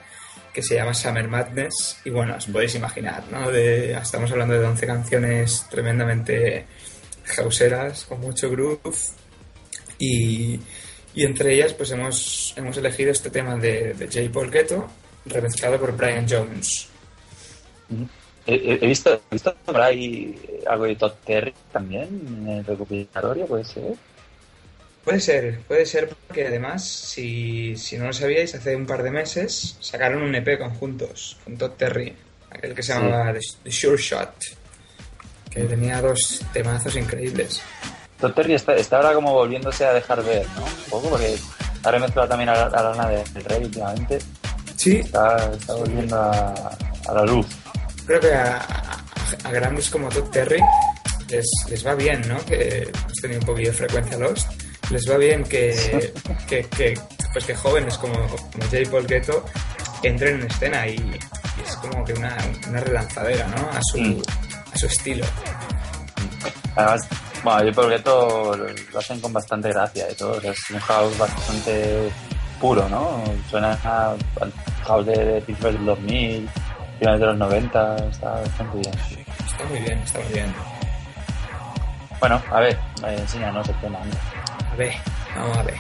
que 0.54 0.64
se 0.64 0.76
llama 0.76 0.94
Summer 0.94 1.28
Madness 1.28 2.02
y 2.06 2.10
bueno, 2.10 2.36
os 2.36 2.46
podéis 2.48 2.76
imaginar, 2.76 3.24
¿no? 3.32 3.52
De, 3.52 3.94
estamos 3.94 4.32
hablando 4.32 4.60
de 4.60 4.66
11 4.66 4.88
canciones 4.88 5.66
tremendamente 5.70 6.66
houseeras, 7.38 8.06
con 8.06 8.22
mucho 8.22 8.50
groove 8.50 8.80
y, 10.00 10.60
y 11.14 11.26
entre 11.26 11.54
ellas 11.54 11.74
pues 11.74 11.92
hemos, 11.92 12.54
hemos 12.56 12.78
elegido 12.78 13.12
este 13.12 13.30
tema 13.30 13.56
de, 13.58 13.94
de 13.94 14.06
J. 14.08 14.32
Paul 14.34 14.50
Ghetto 14.50 14.90
remezclado 15.26 15.80
por 15.80 15.96
Brian 15.96 16.26
Jones. 16.28 16.88
He- 18.56 18.80
he 18.82 18.88
visto, 18.88 19.14
he 19.14 19.36
visto 19.36 19.54
por 19.66 19.80
ahí 19.82 20.40
algo 20.68 20.86
de 20.86 20.96
Todd 20.96 21.14
Terry 21.26 21.54
también 21.72 22.08
en 22.28 22.48
el 22.50 22.66
recopilatorio, 22.66 23.46
puede 23.46 23.64
ser. 23.66 23.94
Puede 25.04 25.20
ser, 25.22 25.60
puede 25.68 25.86
ser 25.86 26.10
porque 26.10 26.48
además, 26.48 26.86
si, 26.88 27.76
si 27.78 27.98
no 27.98 28.06
lo 28.08 28.14
sabíais, 28.14 28.54
hace 28.54 28.76
un 28.76 28.86
par 28.86 29.02
de 29.02 29.12
meses 29.12 29.78
sacaron 29.80 30.22
un 30.22 30.36
EP 30.36 30.58
conjuntos 30.60 31.38
con 31.44 31.58
Todd 31.58 31.72
Terry, 31.72 32.16
aquel 32.52 32.76
que 32.76 32.84
se 32.84 32.94
Sí. 32.94 33.00
llamaba 33.00 33.34
The, 33.64 33.72
Sure 33.72 33.98
Shot, 33.98 34.34
que 35.50 35.62
tenía 35.64 36.02
dos 36.02 36.42
temazos 36.54 36.96
increíbles. 36.96 37.62
Todd 38.20 38.34
Terry 38.34 38.54
está, 38.54 38.76
está 38.76 38.98
ahora 38.98 39.14
como 39.14 39.34
volviéndose 39.34 39.86
a 39.86 39.94
dejar 39.94 40.24
ver, 40.24 40.46
¿no? 40.58 40.66
Un 40.66 40.90
poco, 40.90 41.10
porque 41.12 41.38
ahora 41.84 41.98
he 41.98 42.02
mezclado 42.02 42.28
también 42.28 42.50
a 42.50 42.54
la, 42.56 42.64
a 42.66 42.84
la 42.84 42.90
Lana 42.92 43.10
de- 43.10 43.24
del 43.34 43.44
Rey 43.46 43.64
últimamente. 43.64 44.20
Sí, 44.76 44.98
Está, 44.98 45.52
está 45.54 45.74
volviendo 45.74 46.16
a, 46.18 46.54
a 47.08 47.14
la 47.14 47.26
luz. 47.26 47.48
Creo 48.10 48.20
que 48.20 48.34
a 48.34 49.52
grandes 49.52 49.90
como 49.90 50.10
Todd 50.10 50.30
Terry 50.32 50.60
les, 51.30 51.46
les 51.70 51.86
va 51.86 51.94
bien, 51.94 52.28
¿no? 52.28 52.44
Que 52.46 52.84
hemos 52.84 53.14
tenido 53.22 53.40
un 53.42 53.46
poquillo 53.46 53.70
de 53.72 53.78
frecuencia 53.78 54.18
Lost. 54.18 54.48
Les 54.90 55.08
va 55.10 55.18
bien 55.18 55.44
que, 55.44 56.12
que, 56.48 56.64
que, 56.76 57.00
pues 57.32 57.46
que 57.46 57.54
jóvenes 57.54 57.96
como, 58.00 58.16
como 58.16 58.66
J. 58.72 58.90
Paul 58.90 59.06
Ghetto 59.06 59.46
entren 60.02 60.42
en 60.42 60.48
escena 60.48 60.88
y, 60.88 60.96
y 60.96 61.20
es 61.64 61.76
como 61.76 62.04
que 62.04 62.14
una, 62.14 62.36
una 62.68 62.80
relanzadera, 62.80 63.46
¿no? 63.48 63.70
A 63.70 63.80
su, 63.84 64.00
Mm. 64.00 64.22
a 64.74 64.78
su 64.78 64.86
estilo. 64.88 65.26
Además, 66.76 67.08
bueno, 67.44 67.64
yo 67.66 67.74
por 67.74 67.90
gueto 67.90 68.56
lo, 68.58 69.00
hacen 69.00 69.20
con 69.20 69.32
bastante 69.34 69.70
gracia 69.70 70.08
y 70.12 70.16
todo. 70.16 70.38
o 70.38 70.42
sea, 70.42 70.52
es 70.52 70.70
un 70.72 70.80
house 70.80 71.18
bastante 71.18 72.10
puro, 72.60 72.88
¿no? 72.90 73.24
Suena 73.50 73.78
a- 73.84 74.16
al 74.42 74.54
house 74.86 75.06
de, 75.06 75.14
de 75.26 75.42
del 75.42 75.86
2000, 75.86 76.50
finales 77.00 77.20
de 77.22 77.26
los 77.26 77.38
90, 77.38 77.96
está 78.08 78.32
bastante 78.32 78.78
bien. 78.78 78.94
Está 78.94 79.66
muy 79.70 79.80
bien, 79.80 80.00
está 80.00 80.20
muy 80.20 80.34
bien. 80.34 80.54
Bueno, 82.20 82.42
a 82.52 82.60
ver, 82.60 82.78
enséñanos 83.04 83.68
el 83.70 83.76
tema. 83.76 84.00
A 84.72 84.76
ver, 84.76 84.94
vamos 85.36 85.58
a 85.58 85.64
ver. 85.64 85.76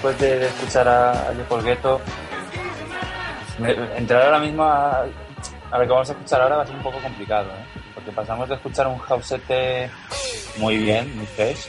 Después 0.00 0.18
de, 0.18 0.38
de 0.38 0.46
escuchar 0.46 0.88
a, 0.88 1.28
a 1.28 1.60
Ghetto, 1.62 2.00
me- 3.58 3.98
entrar 3.98 4.22
ahora 4.22 4.38
mismo 4.38 4.62
a, 4.64 5.02
a 5.70 5.78
lo 5.78 5.80
que 5.84 5.90
vamos 5.90 6.08
a 6.08 6.12
escuchar 6.12 6.40
ahora 6.40 6.56
va 6.56 6.62
a 6.62 6.66
ser 6.66 6.74
un 6.76 6.82
poco 6.82 6.98
complicado, 7.00 7.50
¿eh? 7.50 7.80
porque 7.94 8.10
pasamos 8.10 8.48
de 8.48 8.54
escuchar 8.54 8.86
un 8.88 8.96
housete 8.96 9.90
muy 10.56 10.78
bien, 10.78 11.14
muy 11.18 11.26
fresh, 11.26 11.68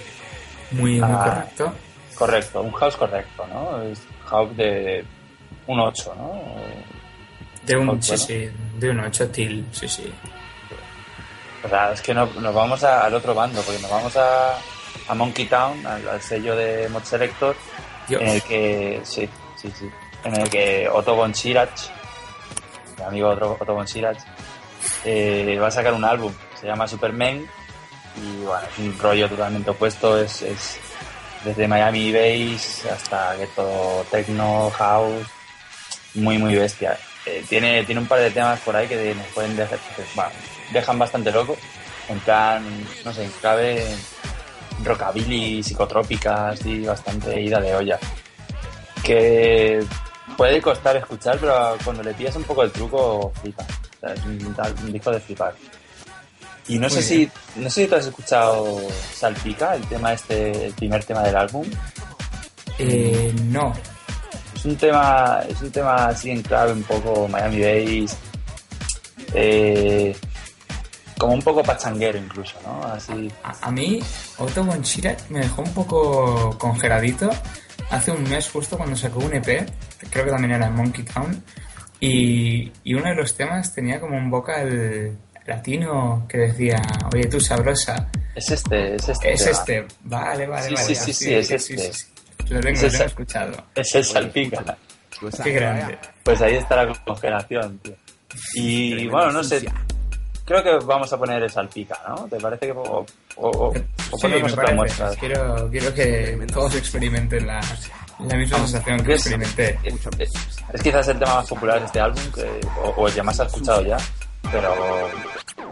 Muy, 0.72 1.02
muy 1.02 1.14
correcto. 1.18 1.74
correcto, 2.16 2.62
un 2.62 2.72
house 2.72 2.96
correcto, 2.96 3.46
¿no? 3.48 3.82
Es 3.82 4.02
house 4.28 4.56
de 4.56 5.04
un 5.68 5.80
8, 5.82 6.16
¿no? 6.18 6.42
De 7.64 7.76
un, 7.76 7.86
Bueno. 7.88 8.02
sí, 8.02 8.18
sí, 8.18 8.50
de 8.78 8.90
un 8.92 9.00
8 9.02 9.28
til, 9.30 9.66
sí, 9.74 9.90
sí. 9.90 10.10
O 11.66 11.68
sea, 11.68 11.92
es 11.92 12.02
que 12.02 12.14
no- 12.14 12.28
nos 12.40 12.56
vamos 12.56 12.82
a- 12.86 13.04
al 13.04 13.14
otro 13.14 13.36
bando, 13.36 13.62
porque 13.62 13.82
nos 13.82 13.92
vamos 13.92 14.16
a, 14.16 14.56
a 15.10 15.14
Monkey 15.16 15.48
Town, 15.48 15.86
al, 15.86 16.08
al 16.08 16.22
sello 16.22 16.56
de 16.56 16.88
Mod 16.90 17.04
Selector, 17.04 17.56
En 18.20 18.28
el 18.28 18.42
que, 18.42 19.02
sí, 19.04 19.30
sí, 19.56 19.72
sí, 19.78 19.90
en 20.24 20.36
el 20.36 20.50
que 20.50 20.90
Otto 20.90 21.16
von 21.16 21.34
mi 21.44 23.04
amigo 23.06 23.30
Otto, 23.30 23.58
Otto 23.60 23.74
von 23.74 23.88
Schirach, 23.88 24.20
eh, 25.06 25.58
va 25.60 25.68
a 25.68 25.72
sacar 25.72 25.94
un 25.94 26.04
álbum, 26.04 26.34
se 26.60 26.68
llama 26.68 26.88
Superman, 26.88 27.46
y 28.18 28.44
bueno, 28.44 28.68
es 28.72 28.80
un 28.80 28.98
rollo 29.00 29.30
totalmente 29.30 29.70
opuesto, 29.70 30.20
es, 30.20 30.42
es 30.42 30.80
desde 31.44 31.68
Miami 31.68 32.12
Bass 32.12 32.86
hasta 32.86 33.36
ghetto 33.36 34.06
techno, 34.12 34.70
house, 34.72 35.28
muy, 36.16 36.38
muy 36.38 36.56
bestia. 36.56 36.98
Eh, 37.26 37.44
tiene, 37.48 37.84
tiene 37.84 38.02
un 38.02 38.08
par 38.08 38.20
de 38.20 38.32
temas 38.32 38.60
por 38.62 38.76
ahí 38.76 38.88
que 38.88 39.14
nos 39.14 39.28
pueden 39.28 39.56
dejar, 39.56 39.80
dejan 40.72 41.00
bastante 41.00 41.32
loco, 41.32 41.56
en 42.10 42.20
plan, 42.20 42.64
no 43.06 43.14
sé, 43.14 43.30
clave 43.40 43.86
rockabilly, 44.84 45.64
psicotrópica, 45.64 46.50
así, 46.50 46.86
bastante 46.86 47.40
ida 47.42 47.60
de 47.60 47.76
olla. 47.76 48.00
Que 49.04 49.84
puede 50.38 50.62
costar 50.62 50.96
escuchar, 50.98 51.38
pero 51.40 51.76
cuando 51.84 52.04
le 52.04 52.14
pillas 52.14 52.36
un 52.36 52.44
poco 52.44 52.64
el 52.64 52.72
truco, 52.72 53.32
flipa. 53.42 53.64
O 53.64 54.00
sea, 54.00 54.14
es 54.14 54.24
un, 54.26 54.92
disco 54.92 55.12
de 55.12 55.20
flipar. 55.20 55.54
Y 56.68 56.80
no 56.80 56.90
sé 56.90 57.02
si 57.02 57.30
no 57.56 57.70
sé 57.70 57.84
si 57.84 57.88
tú 57.88 57.96
has 57.96 58.06
escuchado 58.06 58.80
Salpica, 59.14 59.76
el 59.76 59.82
tema 59.88 60.14
este, 60.14 60.68
el 60.68 60.74
primer 60.74 61.04
tema 61.04 61.22
del 61.24 61.36
álbum. 61.36 61.66
Eh, 62.78 63.34
no, 63.46 63.74
Es 64.56 64.66
un 64.66 64.76
tema, 64.76 65.44
es 65.48 65.62
un 65.62 65.72
tema 65.72 66.08
así 66.08 66.32
en 66.32 66.42
clave, 66.42 66.72
un 66.72 66.84
poco 66.84 67.28
Miami 67.28 67.60
Bass, 67.62 68.18
eh, 69.34 70.16
como 71.22 71.34
un 71.36 71.42
poco 71.44 71.62
pachanguero 71.62 72.18
incluso, 72.18 72.56
¿no? 72.66 72.84
Así, 72.84 73.32
A, 73.44 73.68
a 73.68 73.72
mí, 73.72 74.00
Otto 74.40 74.64
von 74.64 74.84
Schirach 74.84 75.30
me 75.30 75.42
dejó 75.42 75.62
un 75.62 75.72
poco 75.72 76.58
congeladito 76.58 77.30
hace 77.92 78.10
un 78.10 78.24
mes 78.24 78.50
justo 78.50 78.76
cuando 78.76 78.96
sacó 78.96 79.20
un 79.20 79.36
EP, 79.36 79.70
creo 80.10 80.26
que 80.26 80.32
también 80.32 80.54
era 80.54 80.66
en 80.66 80.74
Monkey 80.74 81.06
Town, 81.06 81.44
y, 82.00 82.72
y 82.84 82.94
uno 82.96 83.10
de 83.10 83.16
los 83.16 83.36
temas 83.36 83.72
tenía 83.72 84.00
como 84.00 84.18
un 84.18 84.32
vocal 84.32 85.16
latino 85.46 86.26
que 86.28 86.40
decía, 86.40 86.82
oye 87.14 87.28
tú 87.28 87.40
sabrosa, 87.40 88.10
es 88.34 88.50
este, 88.50 88.96
es 88.96 89.08
este. 89.08 89.34
es 89.34 89.46
este, 89.46 89.86
vale, 90.06 90.48
vale, 90.48 90.70
Sí, 90.70 90.74
vale. 90.74 90.88
sí, 90.88 90.96
sí, 90.96 91.14
sí, 91.14 91.34
es 91.36 91.52
este. 91.52 91.92
Lo 92.50 92.62
tengo, 92.62 92.80
Es 92.80 92.84
lo 92.84 92.90
tengo 92.90 93.04
escuchado. 93.06 93.64
Es 93.76 93.94
el 93.94 94.06
Salpica. 94.06 94.76
Qué 95.44 95.52
grande. 95.52 96.00
Pues 96.24 96.42
ahí 96.42 96.56
está 96.56 96.84
la 96.84 96.94
congelación, 97.06 97.78
tío. 97.78 97.94
Y 98.56 99.08
bueno, 99.08 99.32
no 99.32 99.44
sé. 99.44 99.68
Creo 100.52 100.80
que 100.80 100.86
vamos 100.86 101.14
a 101.14 101.18
poner 101.18 101.42
el 101.44 101.50
salpica, 101.50 101.98
¿no? 102.10 102.28
¿Te 102.28 102.38
parece 102.38 102.66
que.? 102.66 102.72
O, 102.74 103.06
o, 103.38 103.50
o- 103.50 103.68
o 103.70 104.18
Sí, 104.18 104.28
me 104.28 104.50
parece. 104.52 105.04
Quiero, 105.18 105.70
quiero 105.72 105.94
que 105.94 106.46
todos 106.52 106.76
experimenten 106.76 107.48
la, 107.48 107.62
la 108.20 108.36
misma 108.36 108.58
sensación 108.58 109.02
que 109.02 109.14
Es, 109.14 109.26
experimenté. 109.28 109.80
es- 110.20 110.32
es 110.74 110.82
quizás 110.82 111.08
el 111.08 111.20
tema 111.20 111.36
más 111.36 111.48
popular 111.48 111.80
de 111.80 111.86
este 111.86 112.02
álbum, 112.02 112.22
que, 112.36 112.60
o, 112.84 112.90
o 112.98 113.08
el 113.08 113.14
que 113.14 113.24
más 113.24 113.40
has 113.40 113.48
escuchado 113.48 113.82
ya, 113.82 113.96
pero 114.52 114.74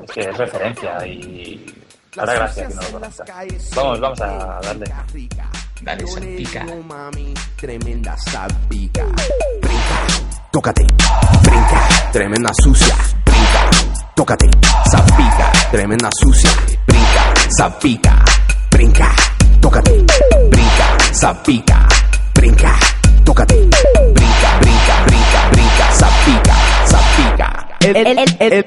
es 0.05 0.11
que 0.13 0.21
es 0.21 0.37
referencia 0.37 1.05
y 1.05 1.75
hará 2.17 2.33
gracia 2.35 2.67
que 2.69 2.73
no 2.75 2.81
lo 2.81 2.91
conozca. 2.91 3.25
Vamos, 3.75 3.99
vamos 3.99 4.21
a 4.21 4.59
darle. 4.63 4.85
Dale, 5.81 6.07
salpica. 6.07 6.65
tremenda 7.57 8.15
salpica. 8.17 9.03
Brinca, 9.03 10.07
tócate, 10.53 10.83
brinca, 11.43 12.09
tremenda 12.13 12.51
sucia. 12.63 12.95
Tócate, 14.19 14.49
salpica, 14.91 15.49
tremenda 15.71 16.09
sucia. 16.11 16.49
Brinca, 16.85 17.33
salpica, 17.57 18.25
brinca, 18.69 19.15
tócate, 19.61 19.91
brinca, 20.51 20.97
salpica, 21.13 21.87
brinca, 22.35 22.77
tócate, 23.23 23.55
brinca, 23.55 24.59
brinca, 24.59 25.05
brinca, 25.05 25.49
brinca, 25.51 25.87
el, 27.79 27.95
el, 27.95 28.65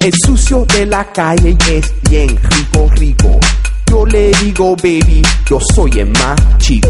el 0.00 0.12
sucio 0.26 0.64
de 0.64 0.86
la 0.86 1.04
calle 1.04 1.56
es 1.70 1.94
bien 2.10 2.36
rico, 2.50 2.90
rico. 2.96 3.38
Yo 3.88 4.04
le 4.06 4.32
digo, 4.42 4.74
baby, 4.74 5.22
yo 5.48 5.60
soy 5.72 6.00
el 6.00 6.10
más 6.10 6.58
chico. 6.58 6.88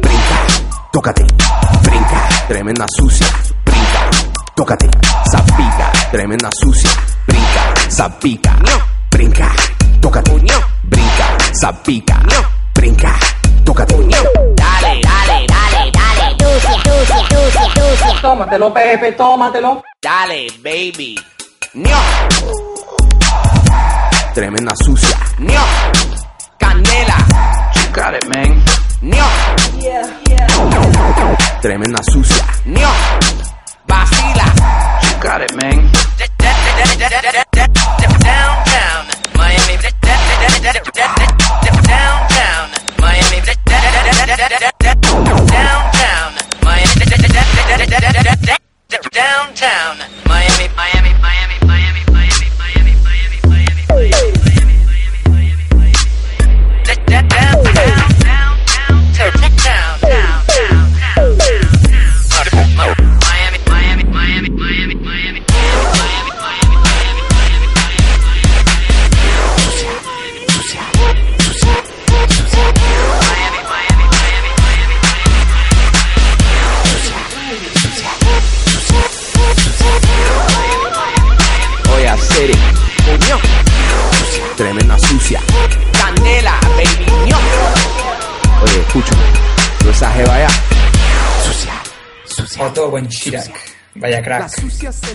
Brinca, 0.00 0.46
tócate, 0.92 1.26
brinca, 1.82 2.28
tremenda 2.46 2.86
sucia. 2.96 3.26
Tócate, 4.54 4.88
zapica, 5.30 5.92
tremenda 6.10 6.48
sucia. 6.52 6.90
Brinca, 7.26 7.90
zapica, 7.90 8.56
brinca, 9.10 9.48
tócate, 10.00 10.32
brinca, 10.84 11.26
zapica, 11.60 12.20
brinca, 12.74 13.14
tócate. 13.64 13.94
Dale, 13.94 15.00
dale, 15.00 15.46
dale, 15.46 15.90
dale. 15.90 16.00
tómatelo, 18.20 18.72
Pepe, 18.72 19.12
tómatelo. 19.12 19.82
Dale, 20.02 20.46
baby. 20.62 21.16
¡Nio! 21.74 21.96
Tremenda 24.34 24.74
sucia. 24.84 25.18
¡Nio! 25.38 25.60
Candela. 26.58 27.16
You 27.74 27.82
got 27.94 28.14
it, 28.14 28.26
man. 28.26 28.62
¡Nio! 29.00 29.24
Tremenda 31.60 32.00
sucia. 32.12 32.44
¡Nio! 32.64 32.88
Vacila. 33.90 34.46
You 35.02 35.20
got 35.20 35.40
it, 35.42 35.52
man. 35.56 35.90
Downtown 38.22 39.06
Miami. 39.34 39.79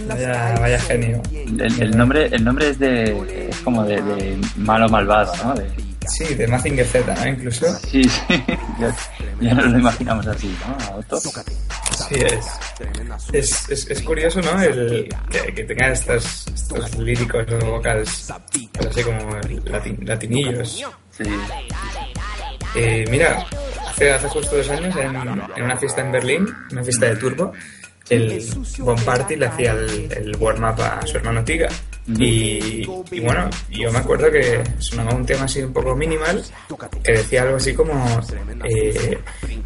Vaya. 0.08 0.32
Vaya, 0.32 0.56
vaya 0.60 0.80
genio. 0.80 1.22
El, 1.34 1.82
el 1.82 1.98
nombre, 1.98 2.28
el 2.32 2.44
nombre 2.44 2.70
es 2.70 2.80
de. 2.80 3.48
es 3.50 3.60
como 3.60 3.84
de, 3.84 4.02
de 4.02 4.38
malo 4.58 4.88
malvado, 4.90 5.34
¿no? 5.44 5.54
De- 5.56 5.86
Sí, 6.08 6.36
de 6.36 6.46
Mazinger 6.48 6.86
Z, 6.86 7.16
¿no? 7.16 7.28
Incluso. 7.28 7.66
sí, 7.80 8.04
sí. 8.04 8.22
Ya, 8.80 8.96
ya 9.42 9.54
nos 9.56 9.66
lo 9.72 9.80
imaginamos 9.80 10.28
así, 10.28 10.56
¿no? 10.68 10.98
Otto. 10.98 11.20
Sí, 11.20 12.16
es. 12.16 12.46
Es, 13.34 13.70
es, 13.72 13.90
es 13.90 14.02
curioso, 14.04 14.40
¿no? 14.42 14.62
El, 14.62 15.10
que, 15.32 15.54
que 15.56 15.64
tenga 15.64 15.88
estos, 15.88 16.46
estos 16.54 16.96
líricos 17.00 17.48
o 17.54 17.66
vocales 17.72 18.32
así 18.88 19.02
como 19.04 19.18
latin- 19.66 20.06
latinillos. 20.06 20.86
Sí. 21.10 21.24
Eh, 22.76 23.06
mira, 23.10 23.44
hace, 23.90 24.12
hace 24.12 24.28
justo 24.28 24.58
dos 24.58 24.70
años 24.70 24.96
en, 24.98 25.16
en 25.16 25.64
una 25.64 25.78
fiesta 25.78 26.02
en 26.02 26.12
Berlín, 26.12 26.48
una 26.72 26.84
fiesta 26.84 27.06
de 27.08 27.16
turbo, 27.16 27.54
el 28.10 28.43
Bon 28.80 28.95
Party 29.03 29.36
le 29.36 29.45
hacía 29.47 29.72
el, 29.72 30.12
el 30.12 30.36
warm-up 30.38 30.80
a 30.82 31.06
su 31.08 31.18
hermano 31.18 31.43
Tiga. 31.43 31.68
Y, 32.08 32.84
y 33.12 33.20
bueno, 33.20 33.49
yo 33.72 33.91
me 33.91 33.97
acuerdo 33.97 34.30
que 34.32 34.62
sonaba 34.78 35.16
un 35.16 35.26
tema 35.26 35.45
así 35.45 35.64
un 35.64 35.74
poco 35.74 35.95
minimal 35.95 36.43
que 37.03 37.14
decía 37.14 37.41
algo 37.41 37.56
así 37.58 37.74
como 37.74 38.22
eh, 38.64 39.18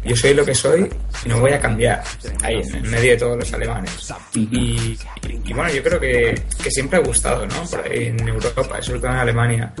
yo 0.02 0.16
soy 0.16 0.32
lo 0.32 0.42
que 0.42 0.54
soy 0.54 0.88
y 1.26 1.28
no 1.28 1.38
voy 1.38 1.52
a 1.52 1.60
cambiar 1.60 2.02
ahí 2.42 2.62
en, 2.62 2.90
medio 2.90 3.10
de 3.10 3.16
todos 3.18 3.36
los 3.36 3.52
alemanes. 3.52 3.92
Y, 4.34 4.40
y- 4.56 4.98
y 5.44 5.52
bueno 5.52 5.70
yo 5.70 5.82
creo 5.82 6.00
que, 6.00 6.42
que 6.62 6.70
siempre 6.70 6.98
ha 6.98 7.02
gustado 7.02 7.46
¿no? 7.46 7.62
por 7.64 7.80
ahí 7.86 8.04
en 8.06 8.26
Europa 8.26 8.80
sobre 8.80 9.00
todo 9.00 9.10
en 9.10 9.16
Alemania. 9.18 9.72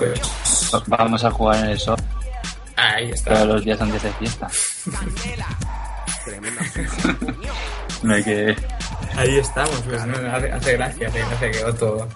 Pues, 0.00 0.70
va- 0.74 0.84
vamos 0.88 1.24
a 1.24 1.30
jugar 1.30 1.64
en 1.64 1.70
el 1.70 1.78
sol. 1.78 1.96
Ahí 2.76 3.10
está. 3.12 3.32
Todos 3.32 3.46
los 3.46 3.64
días 3.64 3.80
antes 3.80 4.02
de 4.02 4.12
fiesta. 4.12 4.46
No 8.02 8.14
hay 8.14 8.22
que. 8.22 8.56
Ahí 9.16 9.38
estamos, 9.38 9.82
pues 9.88 10.06
no, 10.06 10.14
hace, 10.32 10.52
hace 10.52 10.72
gracia, 10.74 11.08
hace 11.08 11.18
gracia 11.18 11.50
que 11.50 11.64
Otto 11.64 12.08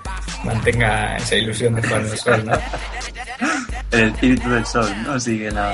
mantenga 0.44 1.16
esa 1.16 1.34
ilusión 1.34 1.74
de 1.74 1.82
jugar 1.82 2.00
en 2.02 2.06
el 2.06 2.18
sol, 2.18 2.44
¿no? 2.44 2.52
El 3.90 4.08
espíritu 4.08 4.48
del 4.48 4.64
sol, 4.64 4.88
¿no? 5.04 5.18
Sigue 5.18 5.50
la, 5.50 5.72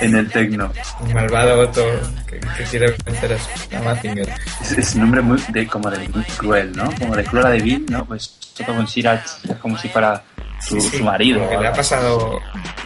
en 0.00 0.14
el 0.14 0.30
tecno. 0.30 0.72
Un 1.00 1.12
malvado 1.12 1.60
Otto 1.60 1.84
que, 2.26 2.38
que 2.38 2.64
quiere 2.64 2.94
vencer 3.04 3.36
a 3.76 3.82
Mazinger. 3.82 4.28
Es, 4.62 4.72
es 4.72 4.94
un 4.94 5.02
nombre 5.02 5.20
muy 5.20 5.42
de, 5.48 5.66
como 5.66 5.90
de 5.90 6.08
cruel, 6.36 6.72
¿no? 6.72 6.90
Como 6.98 7.16
de 7.16 7.24
Cruella 7.24 7.50
de 7.50 7.60
Vil, 7.60 7.86
¿no? 7.90 8.04
Pues 8.04 8.36
Soto 8.54 8.74
con 8.74 8.86
Sirach 8.86 9.24
es 9.48 9.56
como 9.56 9.76
si 9.76 9.88
fuera 9.88 10.22
su, 10.60 10.80
Sí, 10.80 10.88
sí, 10.88 10.98
su 10.98 11.04
marido. 11.04 11.40
Como 11.40 11.50
que 11.50 11.58
le 11.58 11.68
ha 11.68 11.72
pasado, 11.72 12.40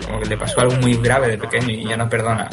como 0.04 0.20
que 0.20 0.28
le 0.28 0.36
pasó 0.36 0.60
algo 0.60 0.76
muy 0.76 0.96
grave 0.96 1.28
de 1.28 1.38
pequeño 1.38 1.70
y 1.70 1.88
ya 1.88 1.96
no 1.96 2.08
perdona. 2.08 2.48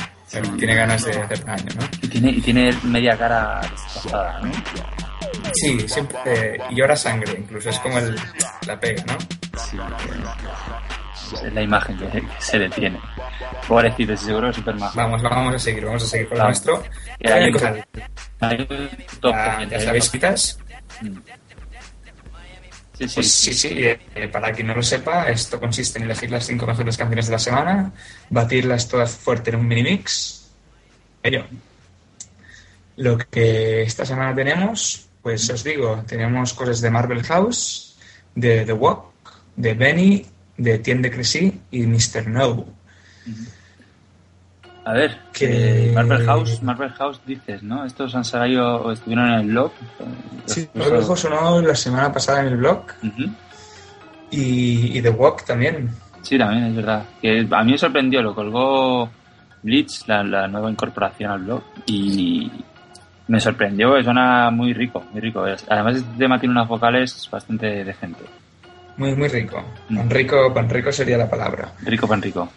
Tiene 0.58 0.76
ganas 0.76 1.04
de 1.04 1.12
hacer 1.12 1.44
daño, 1.46 1.66
¿no? 1.78 1.86
Y 2.02 2.08
tiene, 2.08 2.30
y 2.32 2.42
tiene 2.42 2.74
media 2.84 3.18
cara 3.18 3.60
destrozada, 3.62 4.40
¿no? 4.42 4.52
Sí, 5.54 5.88
siempre 5.88 6.60
y 6.70 6.76
llora 6.76 6.96
sangre, 6.96 7.36
incluso 7.38 7.70
es 7.70 7.80
como 7.80 7.98
el, 7.98 8.16
la 8.66 8.80
pega, 8.80 9.04
¿no? 9.06 9.18
Sí. 9.60 9.78
Es 11.46 11.54
la 11.54 11.62
imagen 11.62 11.98
que, 11.98 12.08
que 12.08 12.28
se 12.40 12.58
le 12.60 12.70
tiene. 12.70 13.00
Pobrecito, 13.68 14.16
seguro 14.18 14.50
es 14.50 14.56
súper 14.56 14.76
majo. 14.76 14.94
Vamos, 14.98 15.22
vamos 15.22 15.56
a 15.56 15.60
seguir, 15.60 15.86
vamos 15.86 16.04
a 16.04 16.08
seguir 16.08 16.28
con 16.28 16.38
lo 16.38 16.44
Vamos. 16.44 16.66
nuestro. 16.66 16.84
Hay 17.24 17.54
Hay 18.40 18.68
un 18.70 18.90
top 19.20 19.34
ya 19.34 19.64
¿eh? 19.78 19.82
sabéis 19.82 20.10
quitas. 20.10 20.60
Sí, 23.02 23.08
sí, 23.08 23.16
Pues 23.16 23.32
sí, 23.32 23.54
sí, 23.54 23.70
eh, 23.84 24.28
para 24.32 24.52
quien 24.52 24.68
no 24.68 24.76
lo 24.76 24.84
sepa, 24.84 25.28
esto 25.30 25.60
consiste 25.60 25.98
en 25.98 26.06
elegir 26.06 26.30
las 26.30 26.46
cinco 26.46 26.68
mejores 26.68 26.98
canciones 26.98 27.26
de 27.26 27.32
la 27.32 27.40
semana, 27.40 27.92
batirlas 28.30 28.88
todas 28.88 29.12
fuerte 29.12 29.50
en 29.50 29.56
un 29.56 29.68
mini 29.68 29.82
mix. 29.82 30.52
Ello. 31.24 31.46
Lo 32.98 33.18
que 33.18 33.82
esta 33.82 34.06
semana 34.06 34.36
tenemos, 34.36 35.08
pues 35.24 35.50
os 35.50 35.64
digo, 35.64 36.04
tenemos 36.08 36.54
cosas 36.54 36.80
de 36.82 36.92
Marvel 36.92 37.24
House, 37.24 37.98
de 38.36 38.66
The 38.66 38.74
Walk, 38.74 39.06
de 39.56 39.74
Benny, 39.74 40.26
de 40.58 40.78
Tien 40.78 41.02
de 41.02 41.58
y 41.72 41.88
Mr. 41.88 42.28
No. 42.28 42.68
A 44.92 44.94
ver, 44.94 45.18
Que- 45.32 45.88
eh, 45.88 45.92
Marvel 45.94 46.26
House, 46.26 46.62
Marvel 46.62 46.90
House 46.90 47.22
dices, 47.26 47.64
¿no? 47.64 47.86
Estos 47.86 48.14
han 48.14 48.26
salido 48.26 48.76
o 48.82 48.92
estuvieron 48.92 49.28
en 49.30 49.40
el 49.40 49.48
blog. 49.48 49.72
eh, 50.02 50.04
Sí, 50.48 50.68
Marvel 50.74 51.06
House 51.06 51.20
sonó 51.22 51.62
la 51.62 51.76
semana 51.76 52.12
pasada 52.12 52.42
en 52.42 52.48
el 52.48 52.58
blog 52.58 52.82
y, 54.32 54.98
y 54.98 55.02
The 55.02 55.10
Walk 55.10 55.46
también. 55.46 55.90
Sí, 56.22 56.38
también, 56.38 56.66
es 56.66 56.76
verdad. 56.76 57.04
Que 57.22 57.48
a 57.50 57.64
mí 57.64 57.72
me 57.72 57.78
sorprendió, 57.78 58.22
lo 58.22 58.36
colgó 58.36 59.10
Blitz, 59.64 60.08
la, 60.08 60.24
la 60.24 60.48
nueva 60.50 60.70
incorporación 60.70 61.32
al 61.32 61.40
blog, 61.44 61.64
y 61.86 62.52
me 63.30 63.40
sorprendió, 63.40 63.96
que 63.96 64.04
suena 64.04 64.50
muy 64.52 64.74
rico, 64.74 65.04
muy 65.12 65.22
rico. 65.22 65.46
Además, 65.70 65.96
este 65.98 66.18
tema 66.18 66.38
tiene 66.40 66.52
unas 66.54 66.68
vocales 66.68 67.30
bastante 67.32 67.84
decentes. 67.86 68.28
Muy, 68.98 69.16
muy 69.16 69.30
rico. 69.30 69.64
Mm. 69.90 69.98
Pan 69.98 70.10
rico, 70.10 70.54
pan 70.54 70.70
rico 70.70 70.92
sería 70.92 71.18
la 71.18 71.30
palabra. 71.30 71.72
Rico, 71.84 72.08
pan 72.08 72.22
rico. 72.22 72.50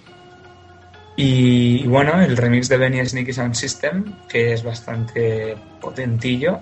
Y 1.17 1.87
bueno, 1.87 2.21
el 2.21 2.37
remix 2.37 2.69
de 2.69 2.77
Benny 2.77 3.05
Sneaky 3.05 3.33
Sound 3.33 3.55
System, 3.55 4.05
que 4.29 4.53
es 4.53 4.65
bastante 4.65 5.57
potentillo. 5.81 6.61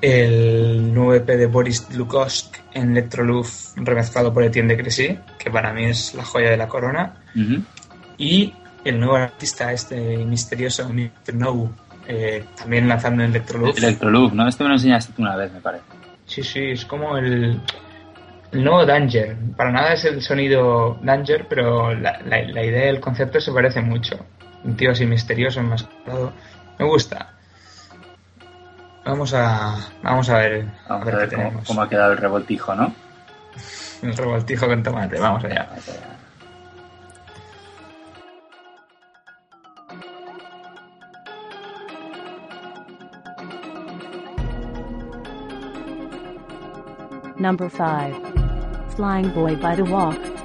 El 0.00 0.92
nuevo 0.92 1.14
EP 1.14 1.26
de 1.26 1.46
Boris 1.46 1.88
Lukosk 1.94 2.56
en 2.72 2.92
Electroluf, 2.92 3.74
remezclado 3.76 4.32
por 4.32 4.44
Etienne 4.44 4.74
de 4.74 4.82
Crecy, 4.82 5.18
que 5.38 5.50
para 5.50 5.72
mí 5.72 5.86
es 5.86 6.14
la 6.14 6.24
joya 6.24 6.50
de 6.50 6.56
la 6.56 6.68
corona. 6.68 7.14
Y 8.18 8.52
el 8.84 9.00
nuevo 9.00 9.16
artista, 9.16 9.72
este 9.72 10.18
misterioso 10.18 10.88
Mr. 10.88 11.34
No, 11.34 11.72
eh, 12.06 12.44
también 12.56 12.86
lanzando 12.86 13.24
en 13.24 13.30
Electroluf. 13.30 13.76
Electroloop, 13.78 14.32
¿no? 14.34 14.46
Este 14.46 14.62
me 14.62 14.68
lo 14.68 14.74
enseñaste 14.76 15.12
tú 15.14 15.22
una 15.22 15.36
vez, 15.36 15.52
me 15.52 15.60
parece. 15.60 15.84
Sí, 16.26 16.42
sí, 16.42 16.60
es 16.72 16.84
como 16.84 17.16
el, 17.16 17.60
nuevo 18.52 18.86
Danger. 18.86 19.36
Para 19.56 19.72
nada 19.72 19.92
es 19.92 20.04
el 20.04 20.22
sonido 20.22 20.98
Danger, 21.02 21.46
pero 21.48 21.94
la, 21.94 22.20
la, 22.24 22.42
la 22.42 22.64
idea, 22.64 22.88
el 22.88 23.00
concepto 23.00 23.40
se 23.40 23.52
parece 23.52 23.80
mucho. 23.80 24.24
Un 24.64 24.76
tío 24.76 24.90
así 24.90 25.06
misterioso, 25.06 25.60
enmascarado. 25.60 26.32
Me 26.78 26.86
gusta. 26.86 27.34
Vamos 29.04 29.32
a, 29.32 29.74
vamos 30.02 30.28
a 30.28 30.38
ver, 30.38 30.66
a 30.86 30.88
Vamos 30.88 31.06
ver 31.06 31.14
a 31.14 31.28
qué 31.28 31.36
ver 31.36 31.50
cómo, 31.50 31.62
cómo 31.66 31.82
ha 31.82 31.88
quedado 31.88 32.12
el 32.12 32.18
revoltijo, 32.18 32.74
¿no? 32.74 32.92
El 34.02 34.16
revoltijo 34.16 34.66
con 34.66 34.82
tomate, 34.82 35.18
vamos 35.18 35.44
allá. 35.44 35.68
Number 47.38 47.70
5. 47.70 48.37
Flying 48.98 49.30
Boy 49.30 49.54
by 49.54 49.76
the 49.76 49.84
Walk. 49.84 50.37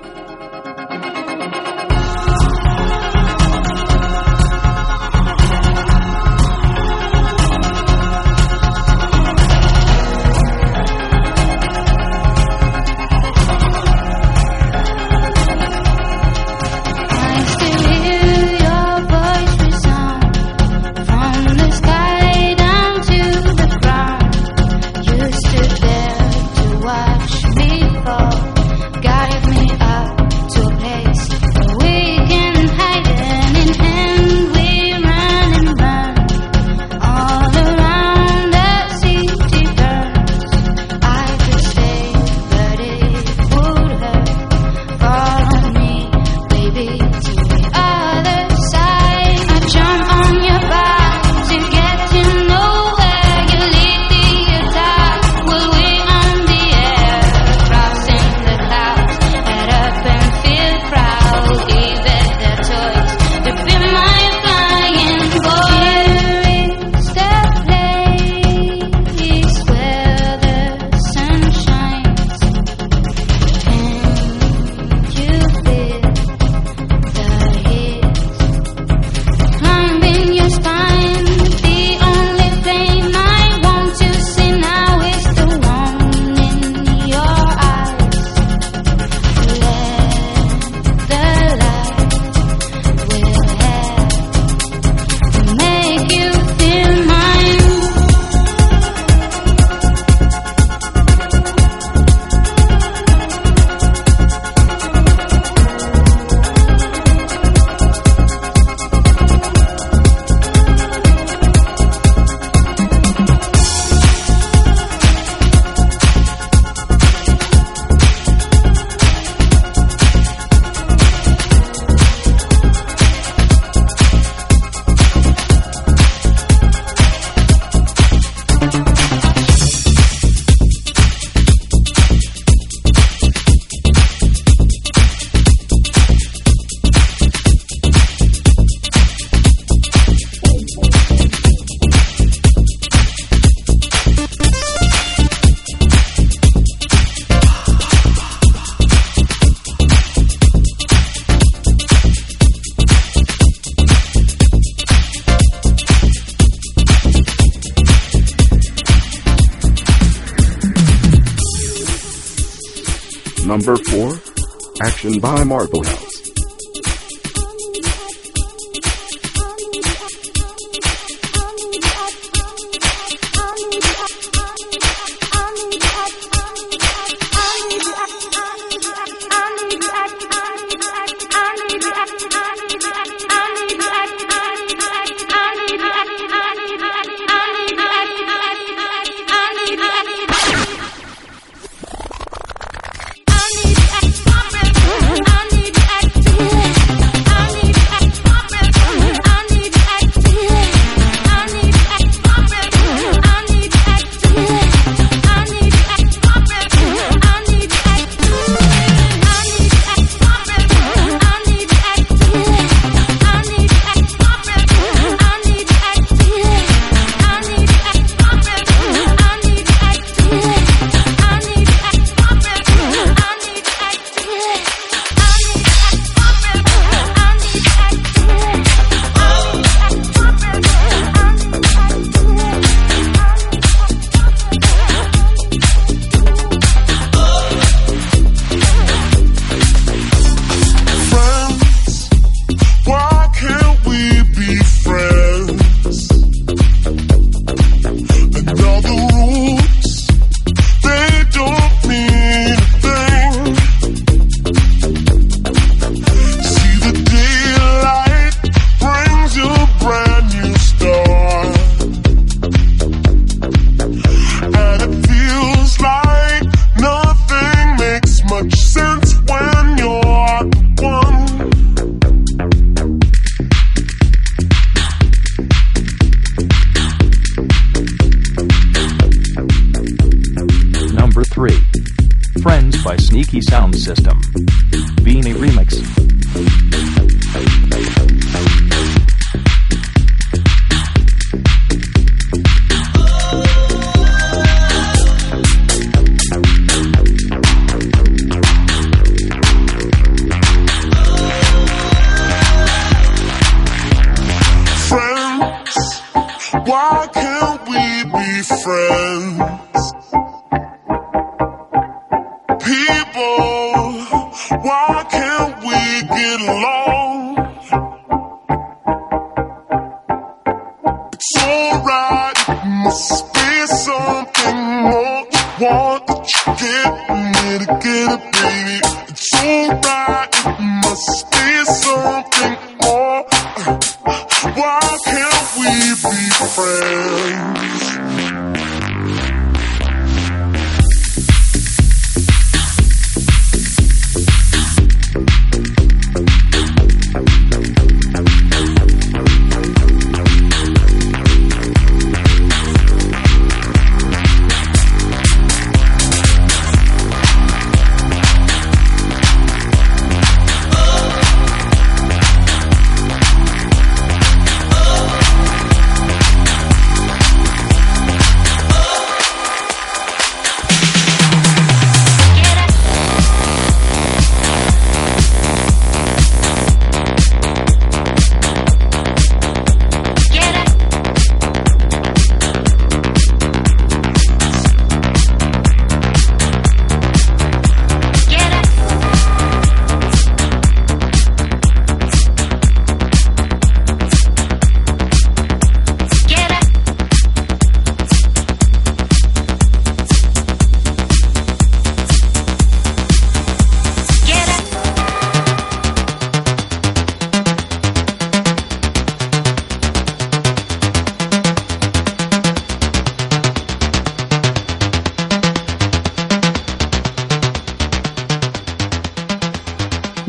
Why 306.66 307.08
can't 307.14 307.62
we 307.68 307.84
be 308.12 308.42
friends? 308.44 310.23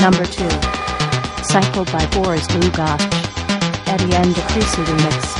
Number 0.04 0.26
2. 0.26 0.46
Cycled 1.44 1.90
by 1.90 2.06
Boris 2.12 2.46
the 4.00 4.14
end, 4.14 4.34
de 4.34 4.42
Creuset 4.42 4.84
mix. 5.02 5.33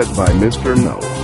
Sunset 0.00 0.16
by 0.16 0.32
Mr. 0.32 0.82
No. 0.82 1.19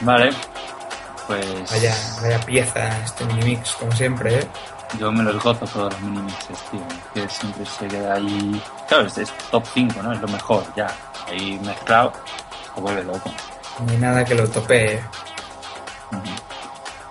Vale. 0.00 0.30
Pues 1.26 1.70
Vaya, 1.70 1.94
vaya 2.22 2.40
pieza 2.40 3.04
este 3.04 3.24
minimix, 3.26 3.72
como 3.72 3.92
siempre, 3.92 4.38
¿eh? 4.38 4.48
yo 4.98 5.12
me 5.12 5.22
los 5.22 5.42
gozo 5.42 5.66
todos 5.66 5.92
los 5.92 6.00
minimixes, 6.00 6.58
tío. 6.70 6.80
Que 7.12 7.28
siempre 7.28 7.66
se 7.66 7.86
queda 7.86 8.14
ahí. 8.14 8.62
Claro, 8.86 9.06
es, 9.06 9.18
es 9.18 9.32
top 9.50 9.64
5, 9.74 10.02
¿no? 10.02 10.12
Es 10.12 10.20
lo 10.20 10.28
mejor, 10.28 10.64
ya. 10.74 10.86
Ahí 11.28 11.60
mezclado, 11.62 12.12
se 12.74 12.80
vuelve 12.80 13.04
loco. 13.04 13.30
Hay 13.88 13.96
nada 13.98 14.24
que 14.24 14.34
lo 14.34 14.48
tope. 14.48 15.02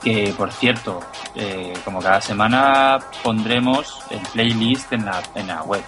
Que 0.02 0.34
por 0.38 0.52
cierto, 0.52 1.00
eh, 1.36 1.74
como 1.84 2.00
cada 2.02 2.22
semana 2.22 3.00
pondremos 3.22 4.02
el 4.10 4.20
playlist 4.20 4.94
en 4.94 5.06
la, 5.06 5.22
en 5.36 5.48
la 5.48 5.62
web. 5.64 5.84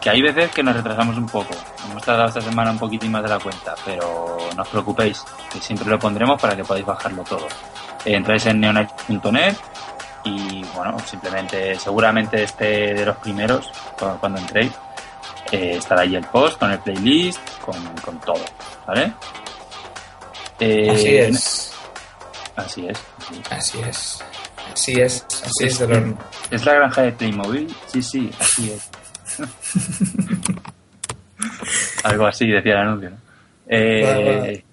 Que 0.00 0.10
hay 0.10 0.22
veces 0.22 0.50
que 0.50 0.62
nos 0.62 0.74
retrasamos 0.74 1.16
un 1.16 1.26
poco. 1.26 1.54
Hemos 1.90 2.02
tardado 2.02 2.28
esta 2.28 2.40
semana 2.40 2.70
un 2.70 2.78
poquitín 2.78 3.12
más 3.12 3.22
de 3.22 3.28
la 3.28 3.38
cuenta, 3.38 3.74
pero 3.84 4.38
no 4.54 4.62
os 4.62 4.68
preocupéis, 4.68 5.24
que 5.56 5.62
siempre 5.64 5.88
lo 5.88 5.98
pondremos 5.98 6.40
para 6.40 6.56
que 6.56 6.64
podáis 6.64 6.84
bajarlo 6.86 7.22
todo. 7.24 7.46
Entráis 8.04 8.46
en 8.46 8.60
neonight.net 8.60 9.54
y 10.24 10.64
bueno, 10.74 10.96
simplemente, 11.06 11.78
seguramente 11.78 12.42
este 12.42 12.94
de 12.94 13.06
los 13.06 13.16
primeros, 13.18 13.70
cu- 13.98 14.18
cuando 14.20 14.38
entréis, 14.40 14.72
eh, 15.52 15.76
estará 15.78 16.02
ahí 16.02 16.16
el 16.16 16.24
post 16.26 16.58
con 16.58 16.70
el 16.72 16.78
playlist, 16.80 17.40
con, 17.60 17.76
con 18.04 18.18
todo, 18.20 18.44
¿vale? 18.86 19.12
Eh, 20.58 20.90
Así 20.90 21.16
es. 21.16 21.72
Así 22.56 22.86
es. 22.88 22.98
Así 23.50 23.78
es. 23.80 24.24
Así 24.72 25.00
es. 25.00 25.26
Así 25.44 25.64
es 25.66 25.78
de 25.78 25.86
los... 25.88 26.14
¿Es 26.50 26.64
la 26.64 26.74
granja 26.74 27.02
de 27.02 27.12
Playmobil? 27.12 27.74
Sí, 27.86 28.02
sí, 28.02 28.30
así 28.40 28.72
es. 28.72 28.88
Algo 32.04 32.26
así 32.26 32.46
decía 32.48 32.72
el 32.72 32.78
anuncio, 32.78 33.10
¿no? 33.10 33.16
Eh, 33.68 34.64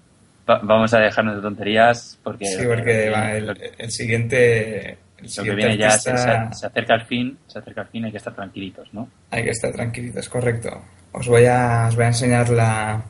va- 0.48 0.60
vamos 0.62 0.92
a 0.94 0.98
dejarnos 1.00 1.36
de 1.36 1.42
tonterías 1.42 2.18
porque, 2.22 2.46
Sí, 2.46 2.64
porque 2.66 3.10
va, 3.10 3.32
el, 3.32 3.72
el 3.78 3.90
siguiente... 3.90 4.98
El 5.18 5.30
lo 5.38 5.42
que 5.44 5.54
viene 5.54 5.76
ya 5.78 5.90
se, 5.98 6.10
artista- 6.10 6.52
se- 6.52 6.58
se 6.60 6.66
acerca 6.66 6.94
al 6.94 7.06
fin, 7.06 7.38
se 7.46 7.58
acerca 7.58 7.80
al 7.82 7.88
fin, 7.88 8.04
hay 8.04 8.10
que 8.10 8.18
estar 8.18 8.34
tranquilitos, 8.34 8.88
¿no? 8.92 9.08
Hay 9.30 9.42
que 9.44 9.50
estar 9.50 9.72
tranquilitos, 9.72 10.28
correcto. 10.28 10.70
Os 11.12 11.26
voy 11.28 11.46
a, 11.46 11.86
os 11.88 11.96
voy 11.96 12.04
a 12.04 12.08
enseñar 12.08 12.50
la, 12.50 13.02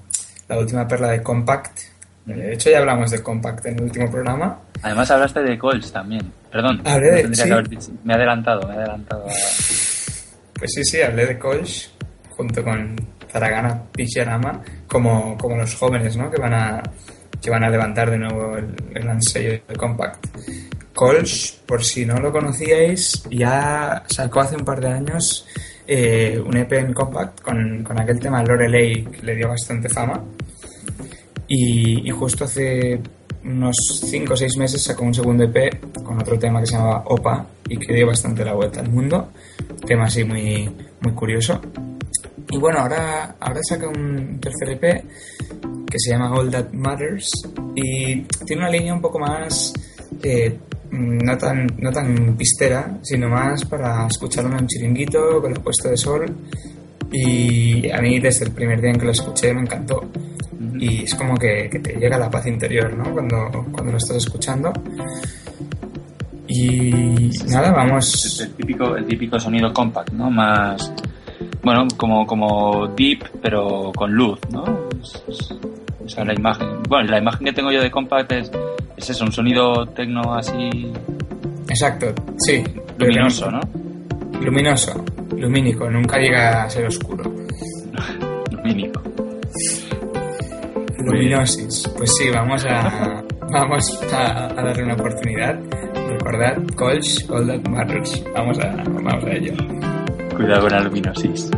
la 0.49 0.59
última 0.59 0.87
perla 0.87 1.09
de 1.11 1.23
Compact. 1.23 1.79
De 2.27 2.55
hecho, 2.55 2.71
ya 2.71 2.79
hablamos 2.79 3.11
de 3.11 3.23
Compact 3.23 3.67
en 3.67 3.75
el 3.79 3.83
último 3.85 4.11
programa. 4.11 4.61
Además 4.83 5.11
hablaste 5.11 5.43
de 5.43 5.59
Coles 5.59 5.91
también. 5.93 6.33
Perdón, 6.53 6.81
Hablé 6.85 7.11
de- 7.27 7.35
sí. 7.35 7.51
Me 8.05 8.13
he 8.13 8.17
adelantado, 8.17 8.67
me 8.69 8.75
he 8.75 8.79
adelantado. 8.79 9.25
a- 9.27 9.33
Pues 10.59 10.73
sí, 10.73 10.85
sí, 10.85 11.03
hablé 11.03 11.27
de 11.27 11.39
Colch 11.39 11.91
junto 12.31 12.63
con 12.63 12.95
Zaragana 13.31 13.83
Picharama 13.93 14.63
como, 14.87 15.37
como 15.37 15.57
los 15.57 15.75
jóvenes, 15.75 16.17
¿no? 16.17 16.31
Que 16.31 16.41
van 16.41 16.55
a, 16.55 16.83
que 17.45 17.51
van 17.51 17.63
a 17.63 17.69
levantar 17.69 18.11
de 18.11 18.17
nuevo 18.17 18.57
el, 18.57 18.75
el 18.95 19.63
de 19.69 19.77
Compact. 19.77 20.27
Colch, 20.95 21.61
por 21.67 21.85
si 21.85 22.07
no 22.07 22.19
lo 22.19 22.33
conocíais, 22.33 23.23
ya 23.31 24.03
sacó 24.07 24.41
hace 24.41 24.57
un 24.57 24.65
par 24.65 24.81
de 24.81 24.89
años 24.89 25.47
eh, 25.87 26.43
un 26.43 26.57
EP 26.57 26.73
en 26.73 26.95
Compact 26.95 27.43
con, 27.43 27.85
con 27.85 28.01
aquel 28.01 28.19
tema 28.19 28.43
Lorelei 28.43 29.05
que 29.05 29.23
le 29.23 29.37
dio 29.37 29.49
bastante 29.49 29.91
fama. 29.91 30.25
Y, 31.47 32.09
y 32.09 32.11
justo 32.11 32.45
hace 32.45 32.99
unos 33.45 33.77
5 34.09 34.33
o 34.33 34.37
6 34.37 34.57
meses 34.57 34.83
sacó 34.83 35.05
un 35.05 35.13
segundo 35.13 35.45
EP 35.45 35.93
con 36.03 36.19
otro 36.19 36.39
tema 36.39 36.61
que 36.61 36.67
se 36.67 36.77
llamaba 36.77 37.03
Opa 37.09 37.47
y 37.69 37.77
que 37.77 37.93
dio 37.93 38.07
bastante 38.07 38.43
la 38.43 38.55
vuelta 38.55 38.81
al 38.81 38.89
mundo. 38.89 39.33
Tema 39.87 40.05
así 40.05 40.25
muy, 40.25 40.71
muy 41.01 41.13
curioso. 41.13 41.61
Y 42.49 42.57
bueno, 42.57 42.79
ahora, 42.79 43.37
ahora 43.39 43.61
saca 43.69 43.89
un 43.89 44.41
tercer 44.41 44.71
EP 44.71 45.05
que 45.95 46.01
se 46.01 46.11
llama 46.11 46.33
All 46.33 46.51
That 46.51 46.73
Matters 46.73 47.31
y 47.77 48.23
tiene 48.45 48.63
una 48.63 48.69
línea 48.69 48.93
un 48.93 49.01
poco 49.01 49.21
más 49.21 49.73
eh, 50.25 50.59
no 50.91 51.39
tan, 51.39 51.69
no 51.79 51.93
tan 51.93 52.35
pistera, 52.37 52.99
sino 53.03 53.29
más 53.29 53.65
para 53.65 54.05
escucharlo 54.09 54.51
en 54.51 54.63
un 54.63 54.67
chiringuito 54.67 55.41
con 55.41 55.53
el 55.53 55.61
puesto 55.61 55.89
de 55.89 55.97
sol. 55.97 56.25
Y 57.13 57.89
a 57.93 57.99
mí 58.01 58.19
desde 58.19 58.47
el 58.47 58.51
primer 58.51 58.81
día 58.81 58.91
en 58.91 58.99
que 58.99 59.05
lo 59.07 59.13
escuché 59.13 59.55
me 59.55 59.61
encantó. 59.61 60.05
Y 60.81 61.05
es 61.05 61.15
como 61.15 61.37
que, 61.37 61.69
que 61.71 61.79
te 61.79 61.93
llega 61.95 62.19
la 62.19 62.29
paz 62.29 62.45
interior, 62.49 62.93
¿no? 62.93 63.13
Cuando, 63.13 63.67
cuando 63.71 63.93
lo 63.93 63.99
estás 63.99 64.17
escuchando. 64.17 64.73
Y 66.49 67.31
nada, 67.49 67.71
vamos. 67.73 68.41
El 68.41 68.53
típico, 68.55 68.97
el 68.97 69.07
típico 69.07 69.39
sonido 69.39 69.73
compact, 69.73 70.11
¿no? 70.13 70.29
Más. 70.29 70.93
Bueno, 71.63 71.87
como, 71.97 72.27
como 72.27 72.89
deep, 72.89 73.21
pero 73.41 73.93
con 73.95 74.13
luz, 74.13 74.39
¿no? 74.51 74.65
Es- 75.01 75.23
es- 75.29 75.55
esa 76.07 76.21
es 76.23 76.27
la 76.27 76.35
imagen. 76.35 76.83
Bueno, 76.89 77.11
la 77.11 77.19
imagen 77.19 77.45
que 77.47 77.53
tengo 77.53 77.71
yo 77.71 77.81
de 77.83 77.91
compact 77.91 78.33
es, 78.33 78.51
es 78.97 79.11
eso, 79.11 79.25
un 79.25 79.33
sonido 79.33 79.87
tecno 79.87 80.35
así 80.35 80.93
Exacto, 81.69 82.13
sí. 82.39 82.63
luminoso, 82.99 83.51
¿no? 83.51 83.61
Luminoso, 84.41 85.05
lumínico, 85.37 85.91
nunca 85.91 86.19
llega 86.19 86.65
a 86.65 86.71
ser 86.71 86.87
oscuro. 86.87 87.25
Lumínico. 88.51 89.03
Luminosis. 90.99 91.89
Pues 91.97 92.11
sí, 92.19 92.31
vamos 92.31 92.65
a, 92.67 93.23
vamos 93.51 94.03
a, 94.13 94.47
a 94.47 94.63
darle 94.63 94.85
una 94.85 94.95
oportunidad. 94.95 95.59
Recordad, 96.09 96.57
Colch, 96.77 97.29
All 97.31 97.47
That 97.47 97.69
Matters. 97.69 98.25
Vamos 98.35 98.59
a, 98.59 98.69
vamos 98.77 99.25
a 99.25 99.33
ello. 99.33 99.53
Cuidado 100.37 100.63
con 100.63 100.71
la 100.71 100.81
luminosis. 100.81 101.51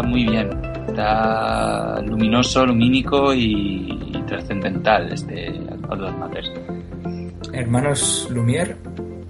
Está, 0.00 0.02
muy 0.02 0.24
bien. 0.24 0.50
Está 0.88 2.00
luminoso, 2.02 2.66
lumínico 2.66 3.32
y, 3.32 4.10
y 4.12 4.22
trascendental 4.26 5.12
este 5.12 5.52
All 5.88 6.16
Matters. 6.18 6.50
Hermanos 7.52 8.28
Lumière. 8.30 8.76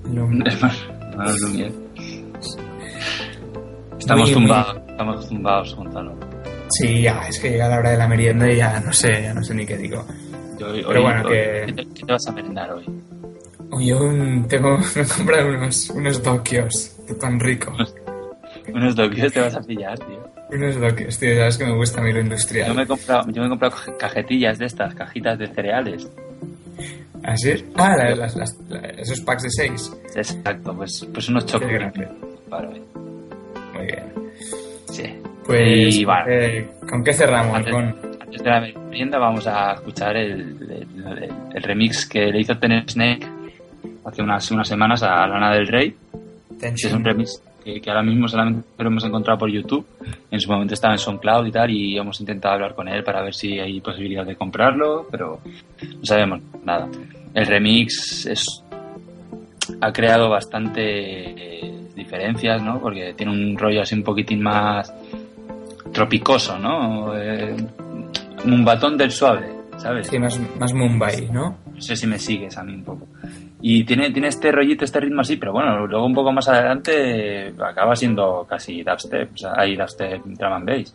Lum- 0.05 0.43
Hermanos 1.11 1.41
Lumière. 1.41 1.73
Estamos 3.99 4.31
Muy, 4.31 4.41
tumbados, 4.41 4.77
estamos 4.89 5.29
tumbados, 5.29 5.75
Gonzalo. 5.77 6.15
Sí, 6.71 7.03
ya, 7.03 7.21
es 7.29 7.39
que 7.39 7.51
llega 7.51 7.69
la 7.69 7.79
hora 7.79 7.91
de 7.91 7.97
la 7.99 8.09
merienda 8.09 8.51
y 8.51 8.57
ya 8.57 8.81
no 8.81 8.93
sé, 8.93 9.23
ya 9.23 9.35
no 9.35 9.43
sé 9.43 9.55
ni 9.55 9.67
qué 9.67 9.77
digo. 9.77 10.05
Yo 10.59 10.69
hoy- 10.69 10.85
Pero 10.87 11.03
bueno, 11.03 11.23
hoy- 11.27 11.33
que- 11.33 11.63
¿qué, 11.67 11.73
te, 11.73 11.87
qué 11.95 12.07
te 12.07 12.13
vas 12.13 12.27
a 12.27 12.33
merendar 12.33 12.73
hoy? 12.73 12.85
Hoy 13.73 13.87
yo 13.87 13.99
tengo, 14.49 14.79
me 14.97 15.03
he 15.03 15.07
comprado 15.07 15.49
unos, 15.49 15.91
unos 15.91 16.23
dokios 16.23 16.97
de 17.07 17.15
pan 17.15 17.39
rico. 17.39 17.73
Unos 18.73 18.97
doquios 18.97 19.33
te 19.33 19.41
vas 19.41 19.55
a 19.57 19.61
pillar, 19.61 19.99
tío. 19.99 20.10
Unos 20.53 20.81
dokios, 20.81 21.19
tío, 21.19 21.37
sabes 21.37 21.59
que 21.59 21.65
me 21.65 21.77
gusta 21.77 22.01
a 22.01 22.05
mí 22.05 22.11
lo 22.11 22.17
Yo 22.19 22.23
industrial. 22.25 22.75
me 22.75 22.83
he 22.83 22.87
comprado, 22.87 23.31
yo 23.31 23.41
me 23.43 23.47
he 23.47 23.51
comprado 23.51 23.77
cajetillas 23.99 24.59
de 24.59 24.67
estas, 24.67 24.95
cajitas 24.95 25.39
de 25.39 25.47
cereales. 25.49 26.11
¿Así? 27.23 27.65
Ah, 27.77 27.95
la- 27.97 28.15
las- 28.17 28.35
las- 28.37 28.59
la- 28.69 28.79
esos 28.81 29.21
packs 29.21 29.43
de 29.45 29.51
seis. 29.51 29.93
Exacto, 30.17 30.75
pues, 30.75 31.07
pues 31.13 31.29
unos. 31.29 31.45
Para 32.49 32.69
hoy. 32.69 32.83
Muy 33.75 33.87
bien. 33.87 34.05
Sí. 34.91 35.05
Pues, 35.47 35.97
Y 35.97 36.05
bueno. 36.05 36.25
eh, 36.29 36.69
¿con 36.89 37.05
qué 37.05 37.13
cerramos? 37.13 37.57
Antes, 37.57 37.73
Con... 37.73 37.85
antes 38.21 38.43
de 38.43 38.51
la 38.51 38.61
merienda 38.61 39.19
vamos 39.19 39.47
a 39.47 39.75
escuchar 39.75 40.17
el, 40.17 40.41
el- 40.63 41.07
el- 41.23 41.33
el 41.55 41.63
remix 41.63 42.07
que 42.07 42.27
le 42.27 42.41
hizo 42.41 42.57
Ten 42.59 42.89
Snake 42.89 43.27
hace 44.05 44.23
unas, 44.23 44.51
unas 44.51 44.67
semanas 44.69 45.03
a 45.03 45.27
Lana 45.27 45.53
del 45.53 45.67
Rey. 45.69 45.95
que 46.59 46.69
es 46.69 46.93
un 46.93 47.05
remix 47.05 47.41
que, 47.65 47.81
que 47.81 47.91
ahora 47.91 48.03
mismo 48.03 48.29
solamente 48.29 48.69
lo 48.79 48.87
hemos 48.89 49.05
encontrado 49.05 49.39
por 49.39 49.51
YouTube. 49.51 49.87
En 50.31 50.41
su 50.41 50.51
momento 50.51 50.75
estaba 50.75 50.95
en 50.95 50.99
SoundCloud 50.99 51.47
y 51.47 51.53
tal, 51.53 51.71
y 51.71 51.99
hemos 51.99 52.21
intentado 52.21 52.55
hablar 52.55 52.75
con 52.75 52.89
él 52.89 53.03
para 53.05 53.23
ver 53.23 53.35
si 53.35 53.59
hay 53.59 53.81
posibilidad 53.81 54.25
de 54.25 54.37
comprarlo, 54.37 55.07
pero 55.11 55.41
no 55.83 56.05
sabemos 56.05 56.41
nada. 56.65 56.89
El 57.35 57.47
remix 57.47 58.27
es 58.27 58.65
ha 59.81 59.93
creado 59.93 60.29
bastante 60.29 60.81
eh, 60.83 61.89
diferencias, 61.95 62.63
¿no? 62.63 62.81
Porque 62.81 63.15
tiene 63.15 63.33
un 63.33 63.57
rollo 63.57 63.83
así 63.83 63.95
un 63.95 64.03
poquitín 64.03 64.43
más 64.43 64.93
tropicoso, 65.93 66.59
¿no? 66.59 67.17
Eh, 67.17 67.57
un 68.45 68.65
batón 68.65 68.97
del 68.97 69.11
suave, 69.11 69.53
¿sabes? 69.77 70.09
Sí, 70.09 70.19
más, 70.19 70.41
más 70.59 70.73
Mumbai, 70.73 71.29
¿no? 71.31 71.59
No 71.73 71.81
sé 71.81 71.97
si 71.97 72.07
me 72.07 72.19
sigues 72.19 72.57
a 72.57 72.65
mí 72.65 72.75
un 72.75 72.85
poco. 72.85 73.07
Y 73.63 73.85
tiene, 73.85 74.11
tiene 74.11 74.29
este 74.29 74.51
rollito, 74.53 74.85
este 74.85 75.01
ritmo 75.01 75.21
así, 75.21 75.37
pero 75.37 75.53
bueno, 75.53 75.87
luego 75.87 76.07
un 76.07 76.15
poco 76.15 76.33
más 76.33 76.49
adelante 76.49 77.49
eh, 77.49 77.53
acaba 77.63 77.95
siendo 77.95 78.47
casi 78.49 78.83
dubstep, 78.83 79.35
o 79.35 79.37
sea, 79.37 79.53
hay 79.57 79.77
dubstep 79.77 80.25
drum 80.25 80.53
and 80.53 80.67
bass. 80.67 80.95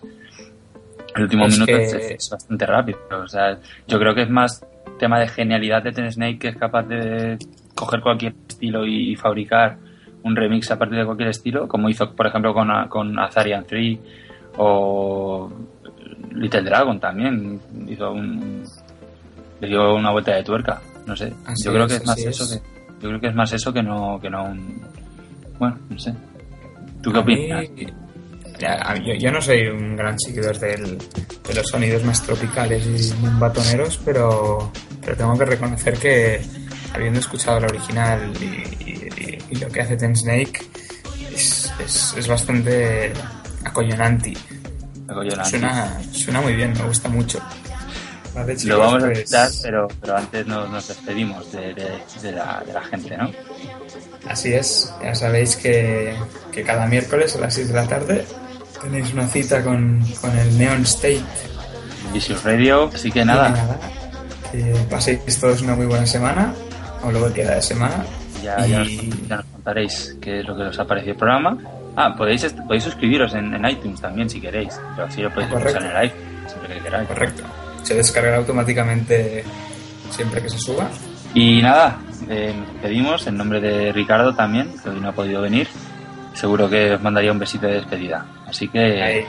El 1.16 1.24
último 1.24 1.45
Es 1.45 1.53
minuto 1.53 1.72
que- 1.78 1.84
es, 1.84 1.93
es 1.93 2.30
bastante 2.30 2.66
rápido, 2.66 2.97
o 3.24 3.28
sea, 3.28 3.57
yo 3.88 3.99
creo 3.99 4.16
que 4.16 4.24
es 4.24 4.30
más 4.30 4.66
tema 4.99 5.20
de 5.20 5.28
genialidad 5.28 5.84
de 5.84 5.91
Ten 5.91 6.11
Snake 6.11 6.39
que 6.39 6.47
es 6.49 6.57
capaz 6.57 6.84
de 6.84 7.38
coger 7.76 8.01
cualquier 8.01 8.34
estilo 8.47 8.86
y, 8.86 9.11
y 9.11 9.16
fabricar 9.16 9.78
un 10.24 10.36
remix 10.36 10.72
a 10.72 10.80
partir 10.80 10.97
de 10.97 11.05
cualquier 11.05 11.30
estilo, 11.30 11.68
como 11.68 11.88
hizo, 11.89 12.11
por 12.16 12.26
ejemplo, 12.26 12.53
con, 12.53 12.68
con 12.89 13.20
Azarian 13.20 13.63
3 13.68 13.99
o 14.57 15.51
Little 16.34 16.63
Dragon 16.63 16.99
también, 16.99 17.59
hizo 17.88 18.11
un, 18.11 18.63
le 19.61 19.68
dio 19.68 19.93
una 19.95 20.11
vuelta 20.11 20.34
de 20.34 20.43
tuerca, 20.43 20.82
no 21.06 21.16
sé. 21.16 21.34
Así 21.45 21.64
yo 21.66 21.72
creo 21.74 21.86
es, 21.86 21.91
que 21.91 21.97
es 21.97 22.06
más 22.06 22.18
eso 22.18 22.43
es. 22.43 22.49
que 22.49 22.56
yo 23.01 23.10
creo 23.10 23.20
que 23.22 23.28
es 23.28 23.36
más 23.36 23.53
eso 23.53 23.74
que 23.74 23.84
no 23.84 24.20
que 24.22 24.30
no 24.30 24.43
un 24.45 24.82
bueno, 25.60 25.78
no 25.89 25.99
sé. 25.99 26.14
¿Tú 27.01 27.12
qué 27.14 27.20
A 27.20 27.22
mí- 27.24 27.34
opinas? 27.51 27.66
ya, 28.60 28.95
yo, 29.06 29.14
yo 29.14 29.32
no 29.32 29.41
soy 29.41 29.68
un 29.68 29.95
gran 29.95 30.18
seguidor 30.20 30.58
del- 30.60 30.97
de 30.97 31.53
los 31.53 31.68
sonidos 31.68 32.03
más 32.03 32.22
tropicales 32.24 32.86
y 32.88 33.14
batoneros, 33.39 33.99
pero, 34.03 34.72
pero 35.01 35.16
tengo 35.18 35.38
que 35.38 35.45
reconocer 35.45 35.97
que 35.99 36.41
habiendo 36.93 37.20
escuchado 37.20 37.58
el 37.60 37.66
original 37.66 38.32
y, 38.41 38.45
y- 38.89 39.38
y 39.51 39.56
lo 39.58 39.68
que 39.68 39.82
hace 39.82 39.97
Ten 39.97 40.16
Snake 40.16 40.62
es, 41.34 41.72
es, 41.80 42.16
es 42.18 42.28
bastante 42.28 43.12
acollonante. 43.64 44.34
Acollonante. 45.08 45.49
Suena, 45.49 46.01
suena 46.12 46.41
muy 46.41 46.53
bien, 46.56 46.74
me 46.74 46.84
gusta 46.88 47.10
mucho. 47.10 47.39
Vale, 48.36 48.55
Lo 48.65 48.79
vamos 48.79 49.03
a 49.03 49.11
escuchar, 49.11 49.49
pero, 49.63 49.88
pero 50.01 50.17
antes 50.17 50.45
nos, 50.45 50.69
nos 50.69 50.88
despedimos 50.88 51.51
de, 51.51 51.73
de- 51.73 52.01
de 52.21 52.31
la, 52.33 52.61
de 52.65 52.73
la 52.73 52.81
gente, 52.81 53.17
¿no? 53.17 53.31
Así 54.29 54.53
es, 54.53 54.93
ya 55.01 55.15
sabéis 55.15 55.55
que, 55.55 56.15
que 56.51 56.63
cada 56.63 56.86
miércoles 56.88 57.36
a 57.36 57.39
las 57.39 57.53
6 57.53 57.69
de 57.69 57.73
la 57.73 57.88
tarde 57.88 58.25
tenéis 58.81 59.13
una 59.13 59.27
cita 59.27 59.63
con, 59.63 60.03
con 60.19 60.38
el 60.38 60.57
Neon 60.57 60.81
State. 60.83 61.21
Vicious 62.13 62.43
Radio, 62.43 62.89
así 62.93 63.11
que 63.11 63.23
nada, 63.25 63.49
nada, 63.49 63.79
que 64.51 64.73
paséis 64.89 65.19
todos 65.39 65.61
una 65.61 65.75
muy 65.75 65.86
buena 65.86 66.05
semana, 66.05 66.53
o 67.03 67.09
que 67.27 67.33
queda 67.41 67.55
de 67.55 67.61
semana. 67.61 68.05
ya, 68.43 68.65
ya, 68.65 68.83
Y- 68.83 69.07
nos, 69.07 69.27
ya 69.29 69.36
nos 69.38 69.45
contaréis 69.45 70.15
qué 70.21 70.39
es 70.41 70.45
lo 70.47 70.55
que 70.55 70.63
os 70.63 70.77
ha 70.79 70.86
parecido 70.86 71.13
el 71.13 71.17
programa. 71.17 71.57
Ah, 71.95 72.13
podéis, 72.15 72.43
podéis 72.67 72.83
suscribiros 72.83 73.33
en, 73.33 73.53
en 73.53 73.65
iTunes 73.69 74.01
también 74.01 74.29
si 74.29 74.41
queréis, 74.41 74.77
pero 74.95 75.07
así 75.07 75.21
lo 75.21 75.29
podéis 75.33 75.51
escuchar 75.53 75.81
en 75.83 75.89
el 75.89 75.97
iPhone, 75.97 76.19
siempre 76.47 76.73
que 76.75 76.81
queráis. 76.81 77.07
Correcto. 77.07 77.43
Se 77.86 77.93
descargará 77.93 78.38
automáticamente 78.38 79.43
siempre 80.09 80.41
que 80.41 80.49
se 80.49 80.57
suba. 80.57 80.89
Y 81.36 81.61
nada, 81.61 81.99
eh, 82.29 82.51
nos 82.57 82.73
despedimos 82.73 83.27
en 83.27 83.38
nombre 83.38 83.61
de 83.61 83.91
Ricardo 83.91 84.33
también, 84.33 84.73
que 84.81 84.89
hoy 84.89 84.99
no 84.99 85.09
ha 85.09 85.11
podido 85.11 85.41
venir. 85.41 85.67
Seguro 86.33 86.67
que 86.67 86.93
os 86.93 87.01
mandaría 87.01 87.31
un 87.31 87.38
besito 87.38 87.67
de 87.67 87.75
despedida. 87.75 88.25
Así 88.47 88.67
que 88.67 88.79
Ahí. 88.79 89.25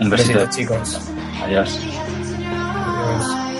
un 0.00 0.08
besito. 0.08 0.40
Besitos, 0.40 0.56
chicos. 0.56 1.00
Adiós. 1.44 1.78
Adiós. 1.78 3.51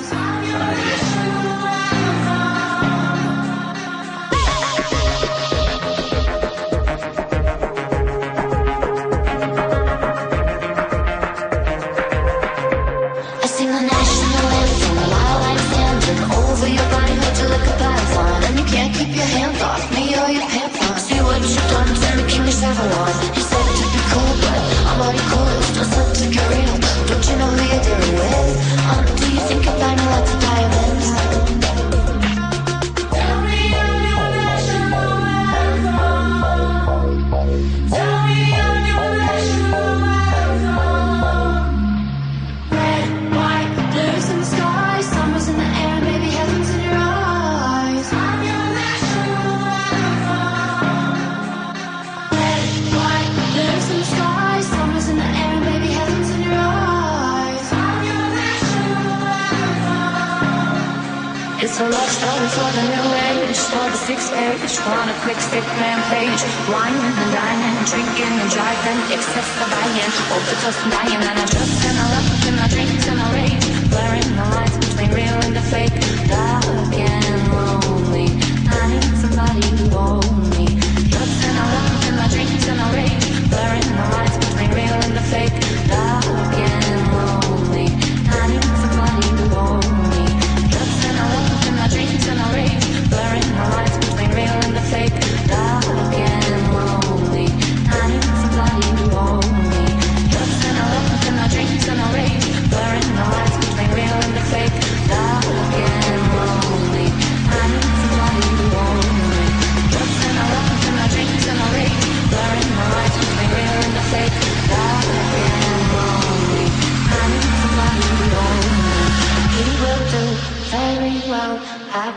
all 20.15 20.29
your 20.29 20.43
head 20.43 20.71
from 20.71 20.99
See 20.99 21.21
what 21.23 21.41
you've 21.41 21.57
done. 21.71 21.87
To 21.87 22.17
me, 22.17 22.31
king 22.31 22.47
is 22.47 22.63
everyone 22.63 23.51
on 64.99 65.09
a 65.09 65.16
quick 65.24 65.38
stick 65.40 65.64
rampage. 65.80 66.43
Wine 66.68 66.95
and 66.95 67.30
dining, 67.32 67.76
drinking 67.88 68.34
and 68.43 68.51
driving, 68.51 68.99
excess 69.12 69.49
the 69.59 69.66
buying, 69.72 70.12
overdose 70.34 70.80
and 70.82 70.93
dying, 70.93 71.22
and 71.22 71.38
I 71.38 71.47
trust 71.47 71.84
and 71.88 71.97
I 71.99 72.07
love 72.14 72.28
in 72.49 72.55
my 72.57 72.68
dreams 72.68 73.07
and 73.09 73.20
I 73.20 73.28
rage, 73.32 73.66
blurring 73.90 74.28
the 74.36 74.47
lines 74.55 74.76
between 74.84 75.11
real 75.11 75.38
and 75.47 75.55
the 75.57 75.64
fake. 75.72 75.95
Dark 76.28 76.62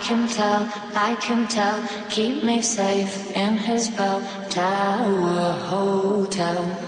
can 0.05 0.27
tell, 0.27 0.69
I 0.93 1.15
can 1.15 1.47
tell. 1.47 1.81
Keep 2.09 2.43
me 2.43 2.61
safe 2.61 3.35
in 3.35 3.57
his 3.57 3.89
bell 3.89 4.21
tower 4.49 5.53
hotel. 5.69 6.84